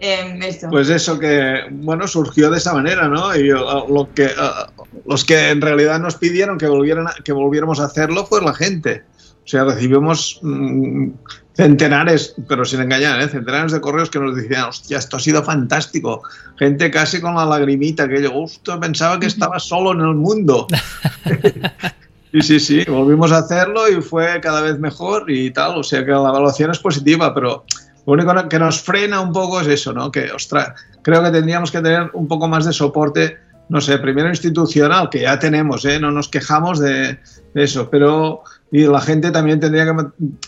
[0.00, 0.68] Esto.
[0.70, 3.34] Pues eso que, bueno, surgió de esa manera, ¿no?
[3.34, 7.32] Y uh, lo que, uh, los que en realidad nos pidieron que, volvieran a- que
[7.32, 9.02] volviéramos a hacerlo fue la gente.
[9.44, 11.08] O sea, recibimos mm,
[11.54, 13.28] centenares, pero sin engañar, ¿eh?
[13.28, 16.22] centenares de correos que nos decían, hostia, esto ha sido fantástico.
[16.58, 20.68] Gente casi con la lagrimita, que yo, justo pensaba que estaba solo en el mundo.
[22.32, 26.04] Sí, sí, sí, volvimos a hacerlo y fue cada vez mejor y tal, o sea
[26.04, 27.64] que la evaluación es positiva, pero
[28.06, 30.12] lo único que nos frena un poco es eso, ¿no?
[30.12, 30.72] Que, ostras,
[31.02, 33.38] creo que tendríamos que tener un poco más de soporte,
[33.70, 35.98] no sé, primero institucional, que ya tenemos, ¿eh?
[35.98, 37.18] No nos quejamos de,
[37.54, 39.92] eso, pero y la gente también tendría que,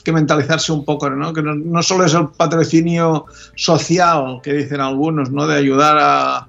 [0.05, 1.33] que mentalizarse un poco, ¿no?
[1.33, 3.25] Que no, no, solo es el patrocinio
[3.55, 5.47] social que dicen algunos, ¿no?
[5.47, 6.49] De ayudar a,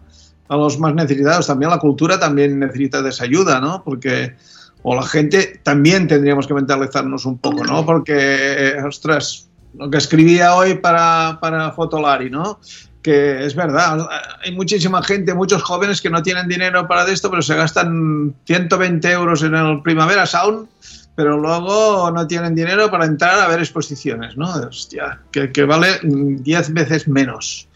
[0.49, 3.81] a los más necesitados, también la cultura también necesita de esa ayuda, ¿no?
[3.83, 4.35] Porque
[4.83, 7.85] o la gente también tendríamos que mentalizarnos un poco, ¿no?
[7.85, 9.47] Porque, ostras,
[9.77, 12.59] lo que escribía hoy para, para Fotolari, ¿no?
[13.01, 14.07] Que es verdad,
[14.43, 19.11] hay muchísima gente, muchos jóvenes que no tienen dinero para esto, pero se gastan 120
[19.11, 20.67] euros en el Primavera Sound,
[21.15, 24.51] pero luego no tienen dinero para entrar a ver exposiciones, ¿no?
[24.53, 27.67] Hostia, que, que vale 10 veces menos.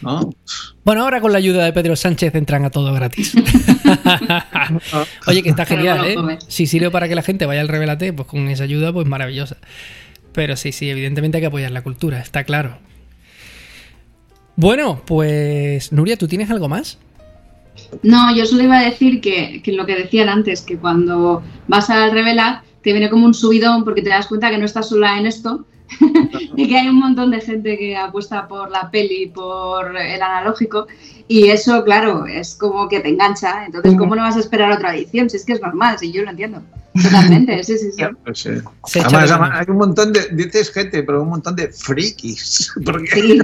[0.00, 0.30] ¿No?
[0.84, 3.34] Bueno, ahora con la ayuda de Pedro Sánchez entran a todo gratis.
[5.26, 6.38] Oye, que está genial, ¿eh?
[6.46, 9.56] Si sirve para que la gente vaya al revelate, pues con esa ayuda, pues maravillosa.
[10.32, 12.78] Pero sí, sí, evidentemente hay que apoyar la cultura, está claro.
[14.56, 16.98] Bueno, pues Nuria, ¿tú tienes algo más?
[18.02, 21.90] No, yo solo iba a decir que, que lo que decían antes, que cuando vas
[21.90, 25.18] al revelar te viene como un subidón porque te das cuenta que no estás sola
[25.18, 25.66] en esto
[26.56, 30.86] y que hay un montón de gente que apuesta por la peli, por el analógico,
[31.28, 33.64] y eso, claro, es como que te engancha.
[33.66, 35.28] Entonces, ¿cómo no vas a esperar otra edición?
[35.30, 36.62] Si es que es normal, si yo lo entiendo.
[37.02, 38.02] Totalmente, sí, sí, sí.
[38.24, 39.60] Pues Además, además, menos.
[39.60, 42.72] hay un montón de, dices gente, pero un montón de frikis.
[42.84, 43.38] Porque Sí,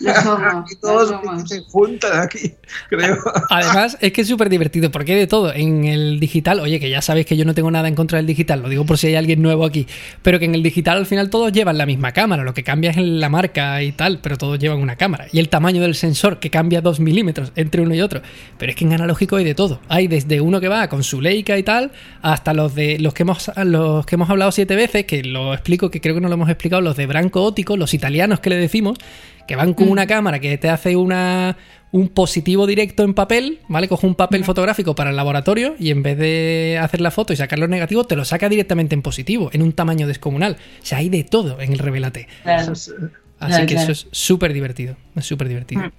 [0.00, 0.40] lo somos.
[0.64, 1.48] aquí lo todos somos.
[1.48, 2.52] se juntan aquí,
[2.90, 3.16] creo.
[3.50, 5.54] Además, es que es súper divertido, porque hay de todo.
[5.54, 8.26] En el digital, oye, que ya sabéis que yo no tengo nada en contra del
[8.26, 9.86] digital, lo digo por si hay alguien nuevo aquí,
[10.22, 12.90] pero que en el digital al final todos llevan la misma cámara, lo que cambia
[12.90, 15.28] es la marca y tal, pero todos llevan una cámara.
[15.32, 18.22] Y el tamaño del sensor, que cambia 2 milímetros entre uno y otro.
[18.58, 19.80] Pero es que en analógico hay de todo.
[19.88, 21.92] Hay desde uno que va con su Leica y tal,
[22.22, 25.90] hasta los de los que hemos, los que hemos hablado siete veces, que lo explico,
[25.90, 28.56] que creo que no lo hemos explicado, los de Branco Ótico, los italianos que le
[28.56, 28.98] decimos,
[29.46, 31.56] que van con una cámara que te hace una,
[31.90, 33.88] un positivo directo en papel, ¿vale?
[33.88, 37.36] Coge un papel fotográfico para el laboratorio y en vez de hacer la foto y
[37.36, 40.58] sacar los negativos, te lo saca directamente en positivo, en un tamaño descomunal.
[40.82, 42.28] O sea, hay de todo en el Revelate.
[42.42, 42.72] Claro.
[42.72, 42.92] Así
[43.38, 43.92] Claro, que claro.
[43.92, 44.96] eso es súper divertido.
[45.14, 45.82] Es súper divertido.
[45.82, 45.92] Mm.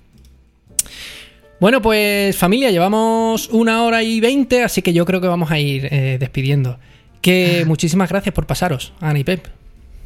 [1.60, 5.60] Bueno, pues familia, llevamos una hora y veinte, así que yo creo que vamos a
[5.60, 6.80] ir eh, despidiendo.
[7.22, 9.46] Que muchísimas gracias por pasaros, Ana y Pep.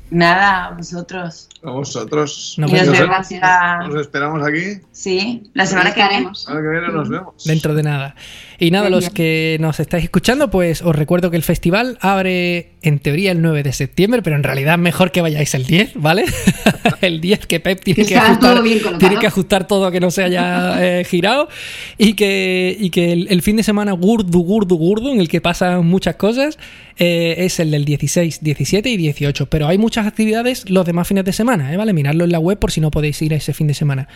[0.09, 1.49] Nada, vosotros.
[1.63, 2.55] A vosotros.
[2.57, 3.41] Nos vemos Gracias.
[3.87, 4.79] Nos esperamos aquí.
[4.91, 6.13] Sí, la semana que viene.
[6.13, 6.39] estaremos.
[6.39, 7.43] La semana que viene nos vemos.
[7.45, 8.15] dentro de nada.
[8.59, 12.99] Y nada, los que nos estáis escuchando, pues os recuerdo que el festival abre en
[12.99, 16.25] teoría el 9 de septiembre, pero en realidad mejor que vayáis el 10, ¿vale?
[17.01, 18.61] el 10 que Pep tiene Que que, ajustar,
[18.99, 21.47] tiene que ajustar todo que no se haya eh, girado
[21.97, 25.41] y que, y que el, el fin de semana gurdu, gurdu, gurdu, en el que
[25.41, 26.57] pasan muchas cosas,
[26.97, 29.47] eh, es el del 16, 17 y 18.
[29.47, 31.77] Pero hay muchas actividades los demás fines de semana, ¿eh?
[31.77, 31.93] ¿vale?
[31.93, 34.07] Miradlo en la web por si no podéis ir a ese fin de semana.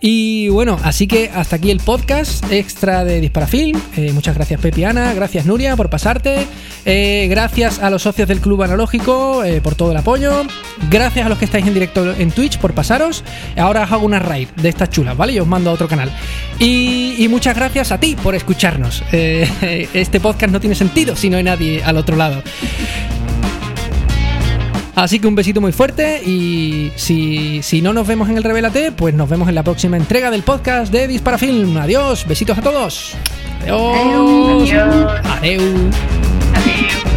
[0.00, 3.80] Y bueno, así que hasta aquí el podcast extra de Disparafilm.
[3.96, 6.46] Eh, muchas gracias Pepi y Ana, gracias Nuria por pasarte,
[6.84, 10.42] gracias a los socios del Club Analógico eh, por todo el apoyo,
[10.90, 13.22] gracias a los que estáis en directo en Twitch por pasaros.
[13.56, 15.34] Ahora os hago una raid de estas chulas, ¿vale?
[15.34, 16.10] Y os mando a otro canal.
[16.58, 19.04] Y, y muchas gracias a ti por escucharnos.
[19.14, 22.42] Eh, este podcast no tiene sentido si no hay nadie al otro lado.
[24.96, 28.90] Así que un besito muy fuerte y si, si no nos vemos en el Revelate,
[28.92, 31.76] pues nos vemos en la próxima entrega del podcast de Disparafilm.
[31.76, 33.12] Adiós, besitos a todos.
[33.62, 34.70] Adiós.
[34.70, 35.20] Adiós.
[35.24, 35.62] Adiós.
[36.54, 37.11] Adiós.